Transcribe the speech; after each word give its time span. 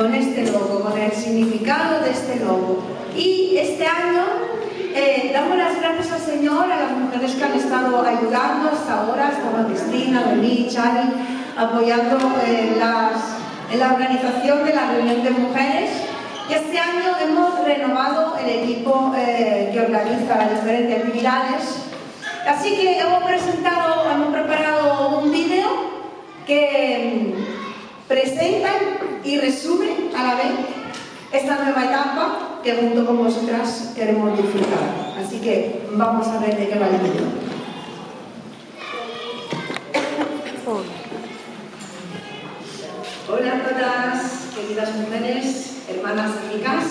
con 0.00 0.14
este 0.14 0.50
logo, 0.50 0.80
con 0.80 0.98
el 0.98 1.12
significado 1.12 2.00
de 2.00 2.10
este 2.10 2.40
logo. 2.40 2.82
Y 3.14 3.58
este 3.58 3.86
año 3.86 4.24
eh, 4.94 5.30
damos 5.30 5.58
las 5.58 5.78
gracias 5.78 6.10
al 6.12 6.20
Señor 6.20 6.72
a 6.72 6.80
las 6.80 6.92
mujeres 6.92 7.34
que 7.34 7.44
han 7.44 7.52
estado 7.52 8.00
ayudando 8.00 8.70
hasta 8.70 9.02
ahora, 9.02 9.28
hasta 9.28 9.66
Cristina, 9.66 10.22
Dolly, 10.22 10.68
Chani, 10.70 11.12
apoyando 11.54 12.16
en, 12.46 12.78
la 12.78 13.92
organización 13.92 14.64
de 14.64 14.74
la 14.74 14.90
reunión 14.90 15.22
de 15.22 15.30
mujeres. 15.32 15.90
Y 16.48 16.54
este 16.54 16.78
año 16.78 17.12
hemos 17.22 17.62
renovado 17.62 18.38
el 18.42 18.48
equipo 18.48 19.12
eh, 19.18 19.68
que 19.70 19.80
organiza 19.80 20.34
las 20.34 20.50
diferentes 20.62 20.96
actividades. 20.96 21.84
Así 22.48 22.70
que 22.70 23.00
hemos 23.00 23.22
presentado, 23.24 24.10
hemos 24.10 24.28
preparado 24.28 25.18
un 25.18 25.30
vídeo 25.30 25.68
que 26.46 27.49
mm, 28.10 28.14
presenta 28.14 28.70
y 29.24 29.38
resume 29.38 30.10
a 30.16 30.22
la 30.22 30.34
vez 30.34 30.52
esta 31.32 31.62
nueva 31.62 31.84
etapa 31.84 32.60
que 32.62 32.74
junto 32.74 33.06
con 33.06 33.18
vosotras 33.18 33.92
queremos 33.94 34.36
disfrutar. 34.36 35.14
Así 35.18 35.38
que 35.38 35.82
vamos 35.92 36.26
a 36.26 36.38
ver 36.40 36.56
de 36.56 36.68
qué 36.68 36.78
va 36.78 36.86
el 36.88 36.96
vídeo. 36.98 37.50
Hola 43.32 43.52
a 43.52 43.68
todas, 43.68 44.48
queridas 44.56 44.96
mujeres, 44.96 45.84
hermanas 45.88 46.32
amigas, 46.44 46.84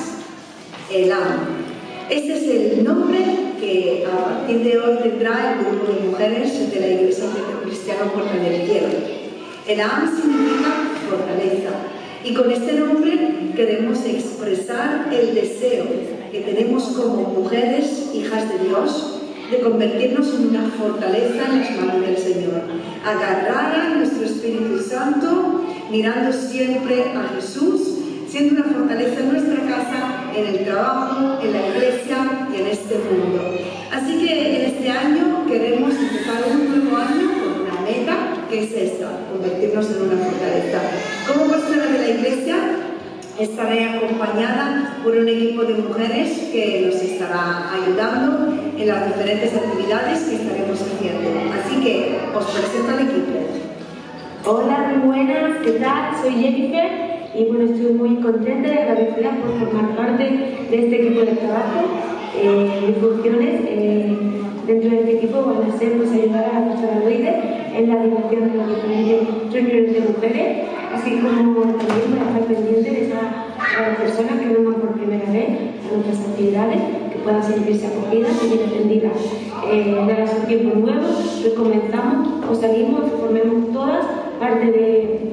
ELAM. 0.90 1.70
Este 2.10 2.38
es 2.38 2.78
el 2.78 2.84
nombre 2.84 3.20
que 3.60 4.08
a 4.12 4.26
partir 4.26 4.64
de 4.64 4.80
hoy 4.80 4.98
tendrá 5.04 5.54
el 5.54 5.66
grupo 5.66 5.92
de 5.92 6.08
mujeres 6.08 6.72
de 6.72 6.80
la 6.80 6.88
Iglesia 6.88 7.26
Cristiana 7.64 8.06
Puerta 8.06 8.36
del 8.36 9.19
Cielo. 9.70 9.84
ELAM 9.84 10.16
significa 10.16 10.72
fortaleza 11.08 11.70
y 12.24 12.34
con 12.34 12.52
este 12.52 12.74
nombre 12.74 13.52
queremos 13.56 14.04
expresar 14.04 15.10
el 15.14 15.36
deseo 15.36 15.86
que 16.32 16.40
tenemos 16.40 16.84
como 16.86 17.30
mujeres, 17.30 18.10
hijas 18.14 18.50
de 18.50 18.68
Dios, 18.68 19.22
de 19.52 19.60
convertirnos 19.60 20.34
en 20.34 20.50
una 20.50 20.70
fortaleza 20.72 21.46
en 21.52 21.60
las 21.60 21.72
manos 21.78 22.02
del 22.02 22.18
Señor, 22.18 22.64
agarrar 23.06 23.80
a 23.80 23.90
nuestro 23.96 24.26
Espíritu 24.26 24.80
Santo 24.80 25.64
mirando 25.92 26.34
siempre 26.34 27.04
a 27.16 27.36
Jesús, 27.36 27.82
siendo 28.28 28.62
una 28.62 28.74
fortaleza 28.74 29.20
en 29.20 29.32
nuestra 29.32 29.66
casa, 29.66 30.32
en 30.36 30.48
el 30.48 30.66
trabajo, 30.66 31.40
en 31.44 31.54
la 31.54 31.68
iglesia 31.68 32.48
y 32.52 32.62
en 32.62 32.68
este 32.68 32.96
mundo. 32.96 33.56
Así 33.92 34.18
que 34.20 34.56
en 34.56 34.72
este 34.72 34.90
año 34.90 35.46
queremos 35.48 35.94
empezar 35.94 36.44
un 36.52 36.70
nuevo 36.70 36.98
año 36.98 37.39
que 38.50 38.64
es 38.64 38.74
esta, 38.74 39.28
convertirnos 39.32 39.86
en 39.92 40.02
una 40.02 40.18
fortaleza. 40.26 40.82
Como 41.28 41.52
persona 41.52 41.86
de 41.86 42.00
la 42.00 42.10
iglesia, 42.10 42.56
estaré 43.38 43.86
acompañada 43.86 44.98
por 45.04 45.16
un 45.16 45.28
equipo 45.30 45.64
de 45.64 45.76
mujeres 45.76 46.50
que 46.52 46.82
nos 46.86 46.96
estará 46.96 47.72
ayudando 47.72 48.52
en 48.78 48.88
las 48.88 49.06
diferentes 49.08 49.54
actividades 49.54 50.20
que 50.24 50.36
estaremos 50.36 50.82
haciendo. 50.82 51.30
Así 51.54 51.82
que 51.84 52.18
os 52.36 52.46
presento 52.46 52.92
al 52.92 53.02
equipo. 53.08 53.38
Hola, 54.46 54.94
muy 54.96 55.08
buenas, 55.08 55.58
¿qué 55.64 55.72
tal? 55.74 56.16
Soy 56.22 56.34
Jennifer 56.34 56.90
y 57.36 57.46
bueno, 57.46 57.72
estoy 57.72 57.94
muy 57.94 58.16
contenta 58.16 58.68
y 58.68 58.78
agradecida 58.78 59.32
por 59.32 59.60
formar 59.60 59.96
parte 59.96 60.24
de 60.24 60.86
este 60.86 60.96
equipo 60.96 61.22
de 61.22 61.34
trabajo. 61.34 61.86
Eh, 62.42 62.84
mis 62.88 62.98
funciones 62.98 63.62
eh, 63.68 64.18
dentro 64.70 64.92
de 64.92 65.00
este 65.00 65.18
equipo 65.18 65.42
van 65.46 65.72
a 65.72 65.80
ser 65.80 65.98
pues, 65.98 66.12
ayudar 66.12 66.46
a 66.46 66.60
la 66.60 66.70
pastora 66.70 67.02
en 67.02 67.90
la 67.90 68.04
dirección 68.04 68.52
de 68.52 68.58
las 68.58 68.68
diferentes 68.70 69.52
reuniones 69.52 69.94
de 69.94 70.02
mujeres, 70.02 70.58
así 70.94 71.10
como 71.18 71.62
también 71.74 72.22
estar 72.22 72.46
pendiente 72.46 72.92
de 72.92 73.02
esas 73.08 73.98
personas 73.98 74.40
que 74.40 74.54
vengan 74.54 74.76
por 74.76 74.92
primera 74.92 75.32
vez 75.32 75.50
a 75.90 75.96
nuestras 75.96 76.30
actividades, 76.30 76.82
que 77.12 77.18
puedan 77.24 77.44
sentirse 77.44 77.88
acogidas 77.88 78.44
y 78.44 78.48
bien 78.48 78.70
atendidas. 78.70 79.18
Eh, 79.72 80.06
darás 80.08 80.38
un 80.40 80.46
tiempo 80.46 80.76
nuevo, 80.78 81.08
recomenzamos 81.44 82.28
o 82.48 82.54
salimos, 82.54 83.10
formemos 83.20 83.74
todas 83.74 84.06
parte 84.40 84.72
de, 84.72 85.32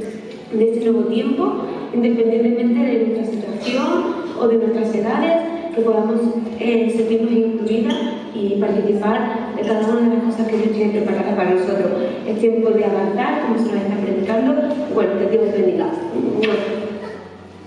este 0.58 0.90
nuevo 0.90 1.08
tiempo, 1.08 1.56
independientemente 1.92 2.80
de 2.80 3.06
nuestra 3.06 3.24
situación 3.26 4.14
o 4.40 4.48
de 4.48 4.56
nuestras 4.56 4.94
edades, 4.94 5.55
que 5.76 5.82
podamos 5.82 6.20
eh, 6.58 6.90
sentirnos 6.96 7.32
incluidas 7.32 7.96
y 8.34 8.56
participar 8.58 9.54
de 9.54 9.62
cada 9.62 9.86
una 9.86 10.08
de 10.08 10.16
las 10.16 10.24
cosas 10.24 10.48
que 10.48 10.56
Dios 10.56 10.72
tiene 10.72 11.00
preparadas 11.00 11.34
para 11.34 11.50
nosotros. 11.50 11.92
Es 12.26 12.40
tiempo 12.40 12.70
de 12.70 12.84
avanzar, 12.84 13.42
como 13.42 13.58
se 13.58 13.74
nos 13.74 13.82
está 13.82 13.96
predicando. 13.96 14.54
Bueno, 14.94 15.18
que 15.18 15.26
Dios 15.26 15.52
bendiga. 15.52 15.88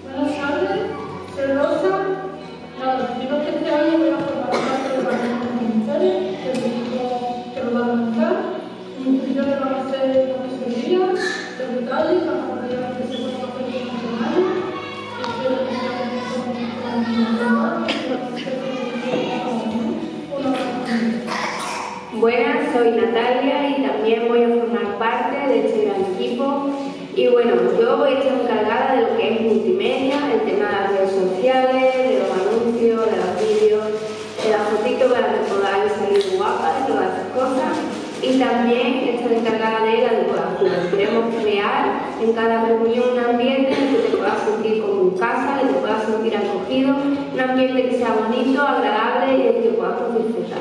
Buenas 0.03 0.37
tardes, 0.37 0.79
soy 1.35 1.53
Rosa. 1.53 1.91
Nada, 2.79 3.17
digo 3.21 3.37
que 3.43 3.49
este 3.57 3.69
año 3.69 3.97
voy 3.99 4.09
a 4.09 4.17
formar 4.17 4.49
parte 4.49 4.89
de 4.89 5.03
la 5.03 5.11
mujeres, 5.75 6.37
que 6.41 6.51
el 6.51 6.57
equipo 6.57 7.45
que 7.53 7.63
lo 7.63 7.79
va 7.79 7.85
a 7.85 7.95
montar. 7.95 8.35
Mis 9.05 9.21
funciones 9.21 9.59
van 9.59 9.73
a 9.73 9.89
ser 9.89 10.39
Buenas, 22.13 22.73
soy 22.73 22.91
Natalia 22.91 23.69
y 23.69 23.83
también 23.87 24.27
voy 24.27 24.43
a 24.43 24.49
formar 24.49 24.97
parte 24.99 25.37
de 25.47 25.67
este 25.67 25.85
gran 25.85 26.01
equipo. 26.13 26.69
Y 27.15 27.27
bueno, 27.27 27.55
yo 27.79 27.97
voy 27.97 28.11
a 28.11 28.19
estar 28.19 28.33
encargada 28.33 28.95
de 28.95 29.01
lo 29.01 29.17
que 29.17 29.33
es 29.33 29.41
multimedia, 29.41 30.17
el 30.33 30.41
tema 30.41 30.67
de 30.67 30.71
las 30.71 30.91
redes 30.91 31.11
sociales, 31.11 31.93
de 31.95 32.19
los 32.19 32.31
anuncios, 32.31 33.05
de 33.05 33.17
los 33.17 33.39
vídeos, 33.39 33.85
de 34.43 34.49
las 34.51 34.61
fotitos 34.69 35.11
para 35.11 35.33
que 35.33 35.39
podáis 35.49 35.91
salir 35.93 36.37
guapas, 36.37 36.83
y 36.83 36.91
todas 36.91 37.05
esas 37.13 37.27
cosas 37.33 37.99
y 38.21 38.37
también 38.37 39.15
estar 39.15 39.31
encargada 39.31 39.85
de 39.85 40.01
la 40.01 40.13
decoración. 40.19 40.91
Queremos 40.91 41.35
crear 41.41 42.01
en 42.21 42.33
cada 42.33 42.65
reunión 42.65 43.11
un 43.13 43.19
ambiente 43.19 43.73
en 43.73 43.87
el 43.87 43.95
que 43.95 44.09
te 44.09 44.17
puedas 44.17 44.43
sentir 44.43 44.81
como 44.81 45.01
en 45.03 45.09
casa, 45.11 45.53
en 45.53 45.59
el 45.59 45.67
que 45.67 45.73
te 45.73 45.79
puedas 45.79 46.03
sentir 46.03 46.35
acogido, 46.35 46.95
un 47.33 47.39
ambiente 47.39 47.89
que 47.89 47.97
sea 47.97 48.13
bonito, 48.13 48.61
agradable 48.61 49.37
y 49.37 49.41
en 49.41 49.55
el 49.55 49.63
que 49.63 49.69
podamos 49.69 50.15
disfrutar. 50.17 50.59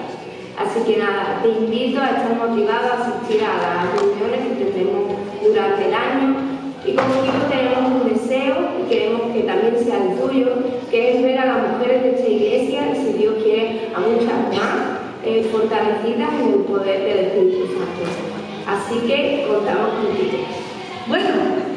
Así 0.59 0.81
que 0.87 0.99
nada, 0.99 1.41
te 1.43 1.49
invito 1.49 2.01
a 2.01 2.11
estar 2.11 2.37
motivada 2.37 2.93
a 2.93 3.03
asistir 3.03 3.43
a 3.45 3.59
las 3.59 4.01
reuniones 4.01 4.41
que 4.41 4.65
tendremos 4.65 5.05
durante 5.43 5.87
el 5.87 5.95
año 5.95 6.37
y 6.85 6.93
como 6.95 7.23
digo 7.23 7.47
tenemos 7.51 8.03
un 8.03 8.09
deseo 8.09 8.57
y 8.81 8.89
queremos 8.89 9.23
que 9.33 9.43
también 9.43 9.77
sea 9.85 10.03
el 10.03 10.19
tuyo, 10.19 10.49
que 10.91 11.17
es 11.17 11.23
ver 11.23 11.39
a 11.39 11.47
las 11.47 11.73
mujeres 11.73 12.03
de 12.03 12.11
esta 12.11 12.29
iglesia 12.29 12.93
y 12.93 12.97
si 12.97 13.13
Dios 13.19 13.35
quiere 13.43 13.91
a 13.95 14.01
muchas 14.01 14.57
más 14.57 14.99
eh, 15.25 15.49
fortalecidas 15.53 16.33
en 16.41 16.55
el 16.55 16.61
poder 16.61 17.03
del 17.03 17.19
Espíritu 17.27 17.67
Santo. 17.75 18.03
Así 18.67 19.07
que 19.07 19.47
contamos 19.47 19.91
contigo. 19.95 20.39
Bueno, 21.07 21.29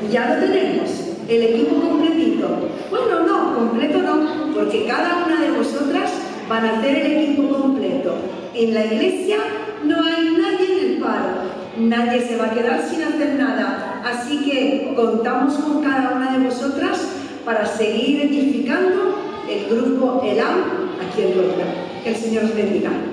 ya 0.09 0.29
lo 0.29 0.45
tenemos, 0.45 0.89
el 1.27 1.43
equipo 1.43 1.81
completito. 1.81 2.47
Bueno, 2.89 3.19
no, 3.27 3.55
completo 3.55 4.01
no, 4.01 4.53
porque 4.53 4.85
cada 4.85 5.25
una 5.25 5.41
de 5.41 5.51
vosotras 5.51 6.11
van 6.47 6.65
a 6.65 6.77
hacer 6.77 6.97
el 6.97 7.11
equipo 7.11 7.49
completo. 7.49 8.15
En 8.53 8.73
la 8.73 8.85
iglesia 8.85 9.37
no 9.83 9.95
hay 10.05 10.37
nadie 10.37 10.77
en 10.77 10.91
el 10.91 11.01
paro, 11.01 11.49
nadie 11.77 12.21
se 12.21 12.37
va 12.37 12.45
a 12.45 12.53
quedar 12.53 12.81
sin 12.87 13.01
hacer 13.01 13.35
nada. 13.35 14.01
Así 14.05 14.43
que 14.45 14.93
contamos 14.95 15.55
con 15.55 15.81
cada 15.81 16.15
una 16.15 16.37
de 16.37 16.45
vosotras 16.45 17.07
para 17.51 17.65
seguir 17.65 18.21
edificando 18.21 19.19
el 19.49 19.65
grupo 19.65 20.21
ELAM 20.23 20.89
aquí 21.01 21.23
en 21.23 21.35
Lorca. 21.35 21.65
Que 22.01 22.11
el 22.11 22.15
Señor 22.15 22.45
os 22.45 22.55
bendiga. 22.55 23.10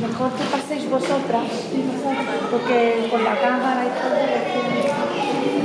Mejor 0.00 0.32
que 0.32 0.44
paséis 0.44 0.88
vosotras, 0.88 1.44
porque 2.50 3.08
con 3.10 3.22
la 3.22 3.38
cámara 3.38 3.84
y 3.84 3.90
todo. 4.00 5.59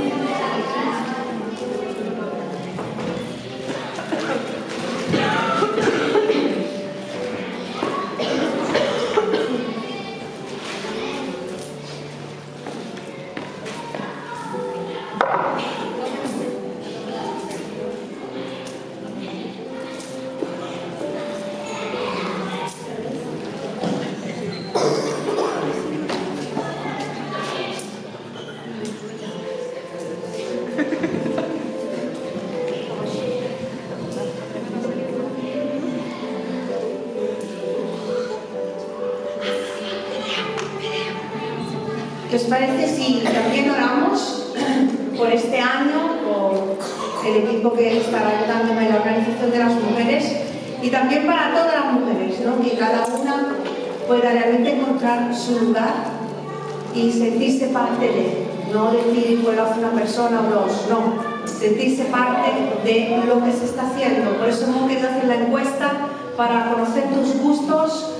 No 58.76 58.92
decir 58.92 59.42
puedo 59.42 59.62
hacer 59.62 59.78
una 59.78 59.92
persona 59.92 60.40
o 60.40 60.54
dos, 60.54 60.86
no, 60.90 61.48
sentirse 61.48 62.04
parte 62.04 62.50
de 62.84 63.24
lo 63.26 63.42
que 63.42 63.52
se 63.52 63.64
está 63.64 63.88
haciendo. 63.88 64.32
Por 64.32 64.48
eso 64.48 64.66
hemos 64.66 64.88
querido 64.88 65.08
hacer 65.08 65.24
la 65.24 65.34
encuesta 65.36 65.92
para 66.36 66.70
conocer 66.70 67.04
tus 67.14 67.40
gustos, 67.40 68.10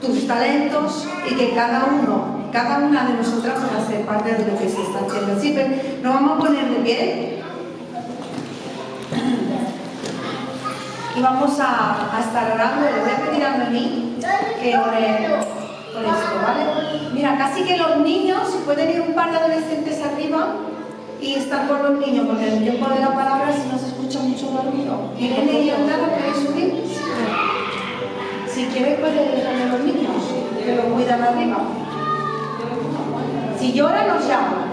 tus 0.00 0.26
talentos 0.26 1.06
y 1.30 1.34
que 1.34 1.54
cada 1.54 1.84
uno, 1.84 2.48
cada 2.52 2.78
una 2.78 3.04
de 3.04 3.14
nosotras 3.14 3.58
pueda 3.60 3.86
ser 3.86 4.06
parte 4.06 4.32
de 4.32 4.50
lo 4.50 4.58
que 4.58 4.68
se 4.68 4.82
está 4.82 5.00
haciendo. 5.06 5.32
Así 5.36 5.54
que 5.54 5.98
nos 6.02 6.14
vamos 6.14 6.32
a 6.32 6.40
poner 6.40 6.70
de 6.70 6.76
pie 6.76 7.42
y 11.16 11.20
vamos 11.20 11.58
a, 11.60 12.18
estar 12.20 12.52
orando. 12.52 12.86
Le 12.86 13.00
voy 13.00 13.10
a 13.10 13.30
pedir 13.30 13.44
a 13.44 13.58
Noemí 13.58 14.16
que 14.62 14.78
ore 14.78 15.47
Mira, 17.12 17.36
casi 17.36 17.62
que 17.64 17.76
los 17.76 17.98
niños, 17.98 18.48
pueden 18.64 18.90
ir 18.90 19.00
un 19.00 19.14
par 19.14 19.30
de 19.30 19.38
adolescentes 19.38 20.00
arriba 20.04 20.54
y 21.20 21.34
estar 21.34 21.66
con 21.66 21.82
los 21.82 22.06
niños, 22.06 22.26
porque 22.28 22.46
en 22.46 22.52
el 22.58 22.62
tiempo 22.62 22.88
de 22.88 23.00
la 23.00 23.14
palabra 23.14 23.52
si 23.52 23.68
no 23.68 23.78
se 23.78 23.88
escucha 23.88 24.20
mucho 24.20 24.46
ruido. 24.70 25.10
¿Irene 25.18 25.60
y 25.62 25.70
Andara 25.70 26.14
queréis 26.16 26.36
subir? 26.36 26.84
Si 28.46 28.64
quieres 28.66 29.00
puedes 29.00 29.36
dejarme 29.36 29.62
a 29.62 29.66
los 29.66 29.80
niños, 29.80 30.14
que 30.64 30.76
lo 30.76 30.82
cuidan 30.94 31.22
arriba. 31.22 31.58
Si 33.58 33.72
llora, 33.72 34.06
nos 34.06 34.28
llama. 34.28 34.66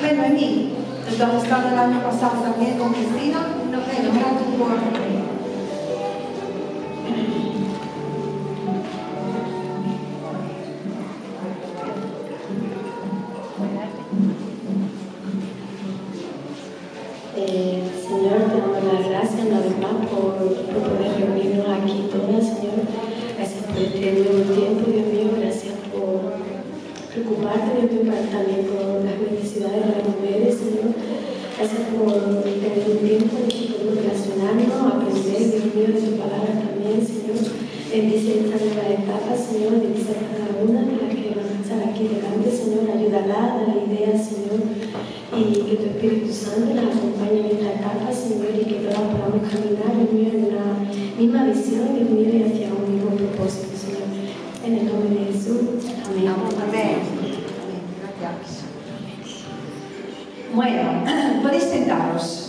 Bueno, 0.00 0.24
Emi, 0.24 0.72
tú 1.16 1.24
has 1.24 1.42
estado 1.42 1.68
el 1.68 1.78
año 1.78 2.00
pasado 2.00 2.42
también 2.42 2.78
con 2.78 2.92
Cristina. 2.92 3.38
No, 3.72 3.78
bueno, 3.78 4.20
era 4.20 4.28
tu 4.38 4.44
por 4.56 5.15
Bueno, 60.54 61.02
podéis 61.42 61.64
sentaros. 61.64 62.42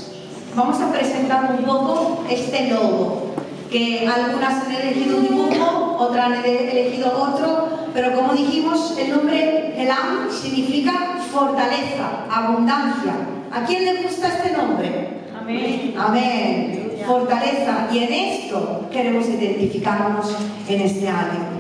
Vamos 0.56 0.80
a 0.82 0.92
presentar 0.92 1.56
un 1.58 1.66
poco 1.66 2.24
este 2.30 2.70
logo, 2.70 3.34
que 3.72 4.08
algunas 4.08 4.66
han 4.66 4.72
elegido 4.72 5.18
un 5.18 5.24
dibujo, 5.28 5.98
otras 6.00 6.26
han 6.26 6.34
ele- 6.46 6.72
elegido 6.72 7.12
otro, 7.12 7.70
pero 7.94 8.14
como 8.16 8.34
dijimos, 8.34 8.96
el 8.98 9.12
nombre 9.12 9.74
Elam 9.82 10.30
significa 10.32 11.18
fortaleza, 11.32 12.26
abundancia. 12.32 13.14
¿A 13.52 13.64
quién 13.66 13.86
le 13.86 14.02
gusta 14.04 14.28
este 14.30 14.52
nombre? 14.58 15.10
Amén. 15.40 15.94
Amén. 15.98 16.94
Fortaleza. 17.06 17.88
Y 17.92 18.00
en 18.00 18.14
esto 18.14 18.86
queremos 18.92 19.28
identificarnos 19.28 20.36
en 20.68 20.82
este 20.82 21.08
año. 21.08 21.58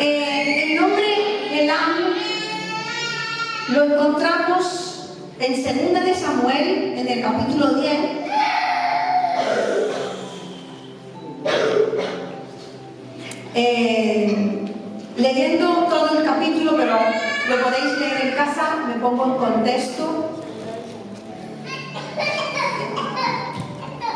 Eh, 0.00 0.72
el 0.72 0.80
nombre 0.80 1.62
Elam 1.62 2.14
lo 3.68 3.84
encontramos 3.84 4.93
en 5.40 5.94
2 5.94 6.04
de 6.04 6.14
Samuel, 6.14 6.94
en 6.96 7.08
el 7.08 7.22
capítulo 7.22 7.74
10. 7.74 7.92
Eh, 13.56 14.64
leyendo 15.16 15.86
todo 15.88 16.18
el 16.18 16.24
capítulo, 16.24 16.76
pero 16.76 16.98
lo 17.48 17.64
podéis 17.64 17.98
leer 17.98 18.26
en 18.26 18.34
casa, 18.34 18.76
me 18.88 18.94
pongo 18.94 19.26
en 19.26 19.34
contexto. 19.34 20.30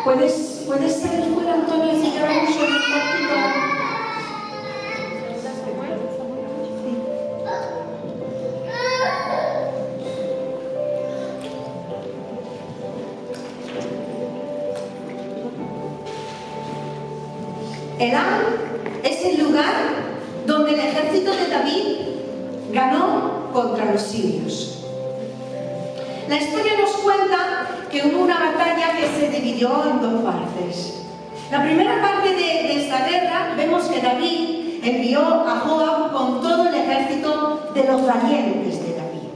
¿Puedes, 0.04 0.64
puedes 0.66 1.00
salir 1.00 1.34
fuera, 1.34 1.54
Antonio, 1.54 1.92
si 2.00 2.10
llevamos 2.10 2.50
un 2.50 2.72
ratito? 2.72 3.57
Elam 17.98 18.42
es 19.02 19.24
el 19.24 19.44
lugar 19.44 19.74
donde 20.46 20.74
el 20.74 20.80
ejército 20.80 21.32
de 21.32 21.48
David 21.48 21.84
ganó 22.72 23.50
contra 23.52 23.92
los 23.92 24.02
sirios. 24.02 24.84
La 26.28 26.36
historia 26.36 26.72
nos 26.80 26.90
cuenta 26.98 27.66
que 27.90 28.06
hubo 28.06 28.22
una 28.22 28.38
batalla 28.38 28.96
que 28.96 29.06
se 29.18 29.30
dividió 29.30 29.90
en 29.90 30.00
dos 30.00 30.22
partes. 30.22 31.02
La 31.50 31.62
primera 31.62 32.00
parte 32.00 32.28
de, 32.28 32.36
de 32.36 32.84
esta 32.84 33.08
guerra 33.08 33.54
vemos 33.56 33.84
que 33.84 34.00
David 34.00 34.58
envió 34.82 35.20
a 35.20 35.60
Joab 35.60 36.12
con 36.12 36.40
todo 36.40 36.68
el 36.68 36.74
ejército 36.74 37.70
de 37.74 37.84
los 37.84 38.06
valientes 38.06 38.82
de 38.84 38.94
David. 38.94 39.28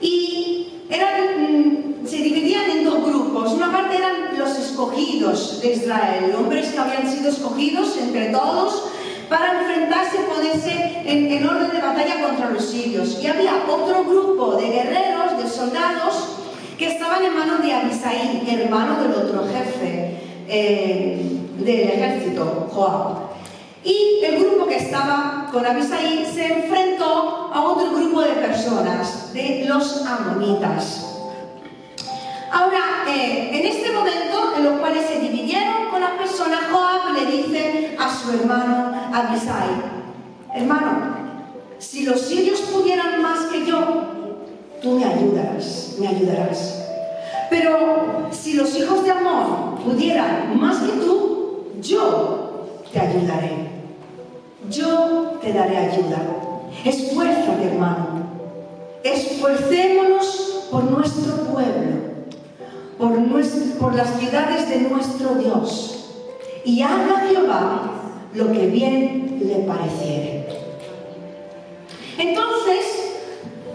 Y 0.00 0.68
eran, 0.90 2.02
mm, 2.02 2.06
se 2.06 2.16
dividían 2.18 2.70
en 2.70 2.84
dos 2.84 3.02
grupos. 3.04 3.52
Unos 3.52 3.55
una 3.66 3.78
parte 3.78 3.96
eran 3.96 4.38
los 4.38 4.56
escogidos 4.56 5.60
de 5.60 5.72
Israel, 5.72 6.34
hombres 6.38 6.68
que 6.68 6.78
habían 6.78 7.10
sido 7.10 7.30
escogidos 7.30 7.96
entre 7.96 8.26
todos 8.26 8.84
para 9.28 9.60
enfrentarse, 9.60 10.18
ponerse 10.18 11.02
en, 11.04 11.32
en 11.32 11.48
orden 11.48 11.70
de 11.70 11.80
batalla 11.80 12.22
contra 12.22 12.50
los 12.50 12.64
sirios. 12.64 13.18
Y 13.20 13.26
había 13.26 13.64
otro 13.68 14.04
grupo 14.04 14.54
de 14.56 14.68
guerreros, 14.68 15.42
de 15.42 15.48
soldados, 15.48 16.36
que 16.78 16.92
estaban 16.92 17.24
en 17.24 17.34
manos 17.34 17.62
de 17.62 17.72
Abisaí, 17.72 18.46
hermano 18.48 19.02
del 19.02 19.14
otro 19.14 19.46
jefe 19.48 20.20
eh, 20.48 21.40
del 21.58 21.88
ejército, 21.90 22.68
Joab. 22.70 23.26
Y 23.82 24.24
el 24.24 24.44
grupo 24.44 24.66
que 24.66 24.76
estaba 24.76 25.48
con 25.50 25.64
Abisaí 25.64 26.28
se 26.32 26.52
enfrentó 26.52 27.50
a 27.52 27.62
otro 27.62 27.90
grupo 27.90 28.20
de 28.20 28.32
personas, 28.32 29.32
de 29.32 29.64
los 29.66 30.04
amonitas. 30.06 31.15
Ahora, 32.56 33.04
eh, 33.06 33.50
en 33.52 33.66
este 33.66 33.92
momento 33.92 34.54
en 34.56 34.64
los 34.64 34.78
cuales 34.80 35.04
se 35.06 35.20
dividieron 35.20 35.90
con 35.90 36.00
las 36.00 36.12
personas, 36.12 36.60
Joab 36.72 37.12
le 37.12 37.26
dice 37.30 37.94
a 37.98 38.08
su 38.08 38.32
hermano 38.32 38.94
Abisai, 39.12 39.68
hermano, 40.54 41.16
si 41.78 42.04
los 42.04 42.18
sirios 42.18 42.62
pudieran 42.62 43.20
más 43.20 43.40
que 43.52 43.66
yo, 43.66 43.78
tú 44.80 44.92
me 44.92 45.04
ayudarás, 45.04 45.96
me 46.00 46.08
ayudarás. 46.08 46.82
Pero 47.50 48.28
si 48.30 48.54
los 48.54 48.74
hijos 48.74 49.04
de 49.04 49.10
Amón 49.10 49.76
pudieran 49.84 50.58
más 50.58 50.78
que 50.78 50.92
tú, 50.92 51.64
yo 51.82 52.68
te 52.90 53.00
ayudaré. 53.00 53.68
Yo 54.70 55.38
te 55.42 55.52
daré 55.52 55.76
ayuda. 55.76 56.22
Esfuérzate, 56.86 57.64
hermano. 57.66 58.06
Esforcémonos 59.04 60.68
por 60.70 60.84
nuestro 60.84 61.36
pueblo, 61.52 62.15
por, 62.98 63.12
por 63.78 63.94
las 63.94 64.18
ciudades 64.18 64.68
de 64.68 64.88
nuestro 64.88 65.34
Dios. 65.34 65.92
Y 66.64 66.82
haga 66.82 67.26
Jehová 67.28 67.82
lo 68.34 68.52
que 68.52 68.66
bien 68.66 69.40
le 69.42 69.56
pareciere. 69.66 70.46
Entonces, 72.18 73.06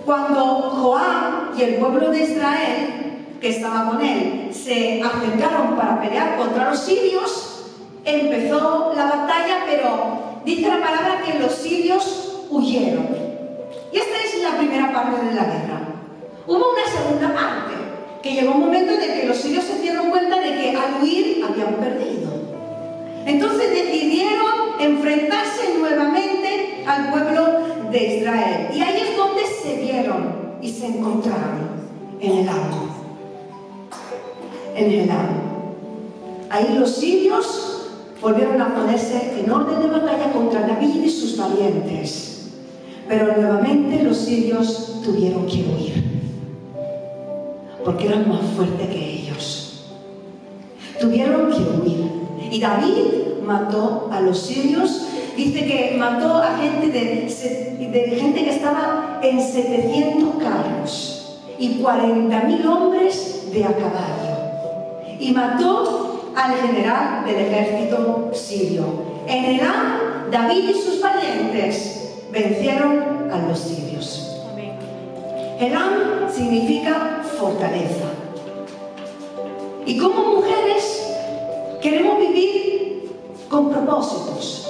cuando 0.05 0.45
Joab 0.45 1.57
y 1.57 1.61
el 1.63 1.75
pueblo 1.75 2.09
de 2.09 2.23
Israel, 2.23 3.01
que 3.39 3.49
estaba 3.49 3.91
con 3.91 4.01
él, 4.01 4.49
se 4.51 5.01
acercaron 5.01 5.75
para 5.75 6.01
pelear 6.01 6.37
contra 6.37 6.69
los 6.69 6.79
sirios, 6.79 7.65
empezó 8.03 8.93
la 8.95 9.05
batalla, 9.05 9.65
pero 9.65 10.41
dice 10.45 10.67
la 10.67 10.81
palabra 10.81 11.21
que 11.25 11.39
los 11.39 11.53
sirios 11.53 12.45
huyeron. 12.49 13.07
Y 13.91 13.97
esta 13.97 14.17
es 14.17 14.43
la 14.43 14.57
primera 14.57 14.91
parte 14.91 15.25
de 15.25 15.33
la 15.33 15.43
guerra. 15.43 15.79
Hubo 16.47 16.71
una 16.71 16.85
segunda 16.91 17.33
parte, 17.33 17.80
que 18.21 18.33
llegó 18.33 18.53
un 18.53 18.61
momento 18.61 18.93
en 18.93 19.01
el 19.01 19.21
que 19.21 19.27
los 19.27 19.37
sirios 19.37 19.63
se 19.63 19.81
dieron 19.81 20.09
cuenta 20.09 20.39
de 20.39 20.53
que 20.53 20.75
al 20.75 21.01
huir 21.01 21.43
habían 21.43 21.75
perdido. 21.75 22.29
Entonces 23.25 23.69
decidieron 23.71 24.51
enfrentarse 24.79 25.77
nuevamente 25.79 26.83
al 26.85 27.11
pueblo 27.11 27.59
de 27.91 28.17
Israel. 28.17 28.67
Y 28.73 28.81
ahí 28.81 29.01
es 29.09 29.17
donde 29.17 29.41
se 29.45 29.75
vieron 29.77 30.57
y 30.61 30.69
se 30.69 30.87
encontraron 30.87 31.69
en 32.19 32.31
el 32.39 32.49
agua. 32.49 32.95
En 34.75 34.91
el 34.91 35.11
agua. 35.11 35.51
Ahí 36.49 36.75
los 36.77 36.95
sirios 36.95 37.89
volvieron 38.21 38.61
a 38.61 38.75
ponerse 38.75 39.39
en 39.39 39.49
orden 39.49 39.81
de 39.81 39.87
batalla 39.87 40.31
contra 40.31 40.67
David 40.67 41.03
y 41.03 41.09
sus 41.09 41.37
valientes. 41.37 42.49
Pero 43.07 43.35
nuevamente 43.35 44.03
los 44.03 44.17
sirios 44.17 45.01
tuvieron 45.03 45.45
que 45.47 45.63
huir. 45.63 46.10
Porque 47.83 48.07
eran 48.07 48.29
más 48.29 48.41
fuertes 48.55 48.87
que 48.87 49.13
ellos. 49.13 49.85
Tuvieron 50.99 51.51
que 51.51 51.57
huir. 51.57 52.11
Y 52.51 52.59
David 52.59 53.41
mató 53.43 54.09
a 54.11 54.21
los 54.21 54.39
sirios 54.39 55.07
dice 55.35 55.65
que 55.65 55.95
mató 55.97 56.37
a 56.37 56.57
gente 56.57 56.87
de, 56.87 58.15
gente 58.19 58.43
que 58.43 58.49
estaba 58.49 59.19
en 59.23 59.41
700 59.41 60.43
carros 60.43 61.39
y 61.57 61.81
40.000 61.81 62.65
hombres 62.65 63.51
de 63.51 63.65
a 63.65 63.73
caballo. 63.73 65.17
Y 65.19 65.31
mató 65.31 66.31
al 66.35 66.55
general 66.55 67.25
del 67.25 67.35
ejército 67.35 68.31
sirio. 68.33 68.85
En 69.27 69.45
Elam, 69.45 70.31
David 70.31 70.69
y 70.69 70.73
sus 70.73 71.01
valientes 71.01 72.13
vencieron 72.31 73.29
a 73.31 73.37
los 73.47 73.59
sirios. 73.59 74.30
Elam 75.61 76.27
significa 76.27 77.21
fortaleza. 77.37 78.09
Y 79.85 79.95
como 79.95 80.37
mujeres 80.37 81.03
queremos 81.79 82.17
vivir 82.17 83.11
con 83.47 83.69
propósitos. 83.69 84.67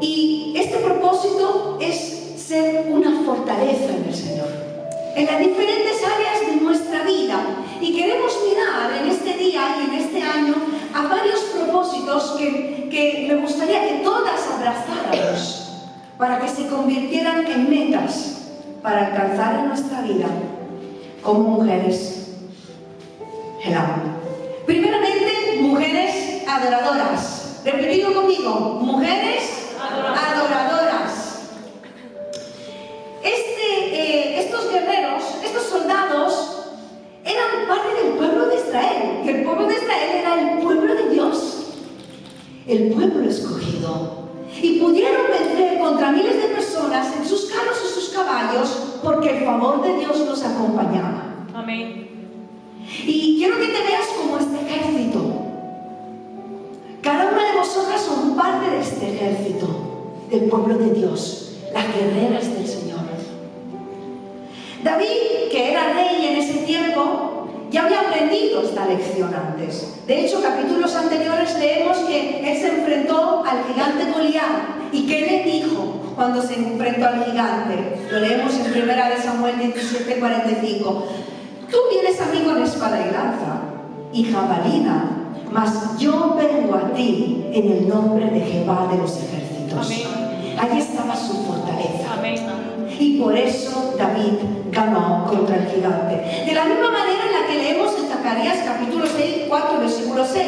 Y 0.00 0.54
este 0.56 0.78
propósito 0.78 1.76
es 1.78 1.96
ser 2.38 2.86
una 2.90 3.22
fortaleza 3.22 3.94
en 3.94 4.04
el 4.08 4.14
Señor, 4.14 4.48
en 5.14 5.26
las 5.26 5.38
diferentes 5.38 6.02
áreas 6.02 6.40
de 6.48 6.64
nuestra 6.64 7.02
vida. 7.02 7.38
Y 7.82 7.94
queremos 7.94 8.32
mirar 8.48 8.96
en 8.98 9.10
este 9.10 9.36
día 9.36 9.76
y 9.78 9.90
en 9.90 10.00
este 10.00 10.22
año 10.22 10.54
a 10.94 11.02
varios 11.06 11.40
propósitos 11.54 12.36
que, 12.38 12.88
que 12.90 13.26
me 13.28 13.42
gustaría 13.42 13.88
que 13.88 13.94
todas 14.02 14.40
abrazáramos 14.56 15.68
para 16.16 16.40
que 16.40 16.48
se 16.48 16.66
convirtieran 16.66 17.46
en 17.46 17.68
metas 17.68 18.33
para 18.84 19.06
alcanzar 19.06 19.60
en 19.60 19.68
nuestra 19.68 20.02
vida 20.02 20.26
como 21.22 21.38
mujeres 21.38 22.34
el 23.64 23.74
amor. 23.74 24.00
Primeramente, 24.66 25.58
mujeres 25.62 26.42
adoradoras. 26.46 27.62
Repetido 27.64 28.12
conmigo, 28.12 28.50
mujeres 28.82 29.70
adoradoras. 29.80 31.48
Este, 33.22 33.94
eh, 33.94 34.40
estos 34.40 34.70
guerreros, 34.70 35.22
estos 35.42 35.62
soldados, 35.62 36.66
eran 37.24 37.66
parte 37.66 38.02
del 38.02 38.12
pueblo 38.18 38.48
de 38.48 38.56
Israel. 38.56 39.22
Y 39.24 39.28
el 39.30 39.44
pueblo 39.44 39.66
de 39.66 39.76
Israel 39.76 40.10
era 40.14 40.40
el 40.42 40.58
pueblo 40.58 40.94
de 40.94 41.08
Dios, 41.08 41.68
el 42.68 42.92
pueblo 42.92 43.30
escogido. 43.30 44.24
Y 44.60 44.78
pudieron 44.78 45.24
contra 45.84 46.12
miles 46.12 46.36
de 46.40 46.48
personas 46.48 47.14
en 47.14 47.26
sus 47.26 47.44
carros 47.44 47.76
y 47.84 47.94
sus 47.94 48.08
caballos 48.08 48.98
porque 49.02 49.23
el 49.36 49.44
favor 49.44 49.82
de 49.82 49.98
Dios 49.98 50.18
los 50.18 50.42
acompañaba. 50.44 51.46
Amén. 51.54 52.08
Y 53.06 53.36
quiero 53.38 53.58
que 53.58 53.66
te 53.66 53.82
veas 53.82 54.06
como 54.18 54.38
este 54.38 54.56
ejército. 54.66 55.20
Cada 57.02 57.30
una 57.30 57.52
de 57.52 57.58
vosotras 57.58 58.00
son 58.00 58.36
parte 58.36 58.70
de 58.70 58.80
este 58.80 59.14
ejército, 59.14 60.14
del 60.30 60.44
pueblo 60.48 60.78
de 60.78 60.90
Dios, 60.92 61.58
las 61.72 61.86
guerreras 61.94 62.54
del 62.54 62.66
Señor. 62.66 62.94
David, 64.84 65.48
que 65.50 65.70
era 65.72 65.94
rey 65.94 66.26
en 66.26 66.36
ese 66.36 66.58
tiempo, 66.66 67.48
ya 67.70 67.86
había 67.86 68.02
aprendido 68.02 68.62
esta 68.62 68.84
lección 68.84 69.34
antes. 69.34 69.94
De 70.06 70.24
hecho, 70.24 70.42
capítulos 70.42 70.94
anteriores 70.94 71.58
leemos 71.58 71.96
que 72.00 72.52
él 72.52 72.58
se 72.58 72.68
enfrentó 72.68 73.42
al 73.46 73.64
gigante 73.64 74.12
Goliat. 74.12 74.92
¿Y 74.92 75.06
qué 75.06 75.20
le 75.22 75.50
dijo 75.50 75.93
cuando 76.14 76.42
se 76.42 76.54
enfrentó 76.54 77.06
al 77.06 77.24
gigante? 77.24 78.06
Lo 78.10 78.20
leemos 78.20 78.54
en 78.54 78.82
1 78.82 78.92
Samuel 79.22 79.58
17, 79.58 80.18
45. 80.18 81.06
Tú 81.70 81.76
vienes 81.90 82.20
a 82.20 82.26
mí 82.26 82.42
con 82.44 82.62
espada 82.62 83.00
y 83.00 83.12
lanza 83.12 83.60
y 84.12 84.24
jabalina, 84.32 85.10
mas 85.50 85.98
yo 85.98 86.36
vengo 86.36 86.76
a 86.76 86.92
ti 86.92 87.46
en 87.52 87.72
el 87.72 87.88
nombre 87.88 88.30
de 88.30 88.40
Jehová 88.40 88.88
de 88.90 88.98
los 88.98 89.16
ejércitos. 89.18 89.90
Allí 90.58 90.78
estaba 90.78 91.16
su 91.16 91.44
fortaleza. 91.44 92.14
Y 92.98 93.18
por 93.18 93.36
eso 93.36 93.94
David 93.98 94.34
ganó 94.70 95.26
contra 95.28 95.56
el 95.56 95.68
gigante. 95.68 96.44
De 96.46 96.54
la 96.54 96.64
misma 96.64 96.90
manera 96.92 97.24
en 97.26 97.40
la 97.40 97.46
que 97.48 97.58
leemos 97.58 97.92
en 97.98 98.08
Zacarías 98.08 98.58
capítulo 98.64 99.04
6, 99.06 99.46
4, 99.48 99.80
versículo 99.80 100.24
6. 100.24 100.44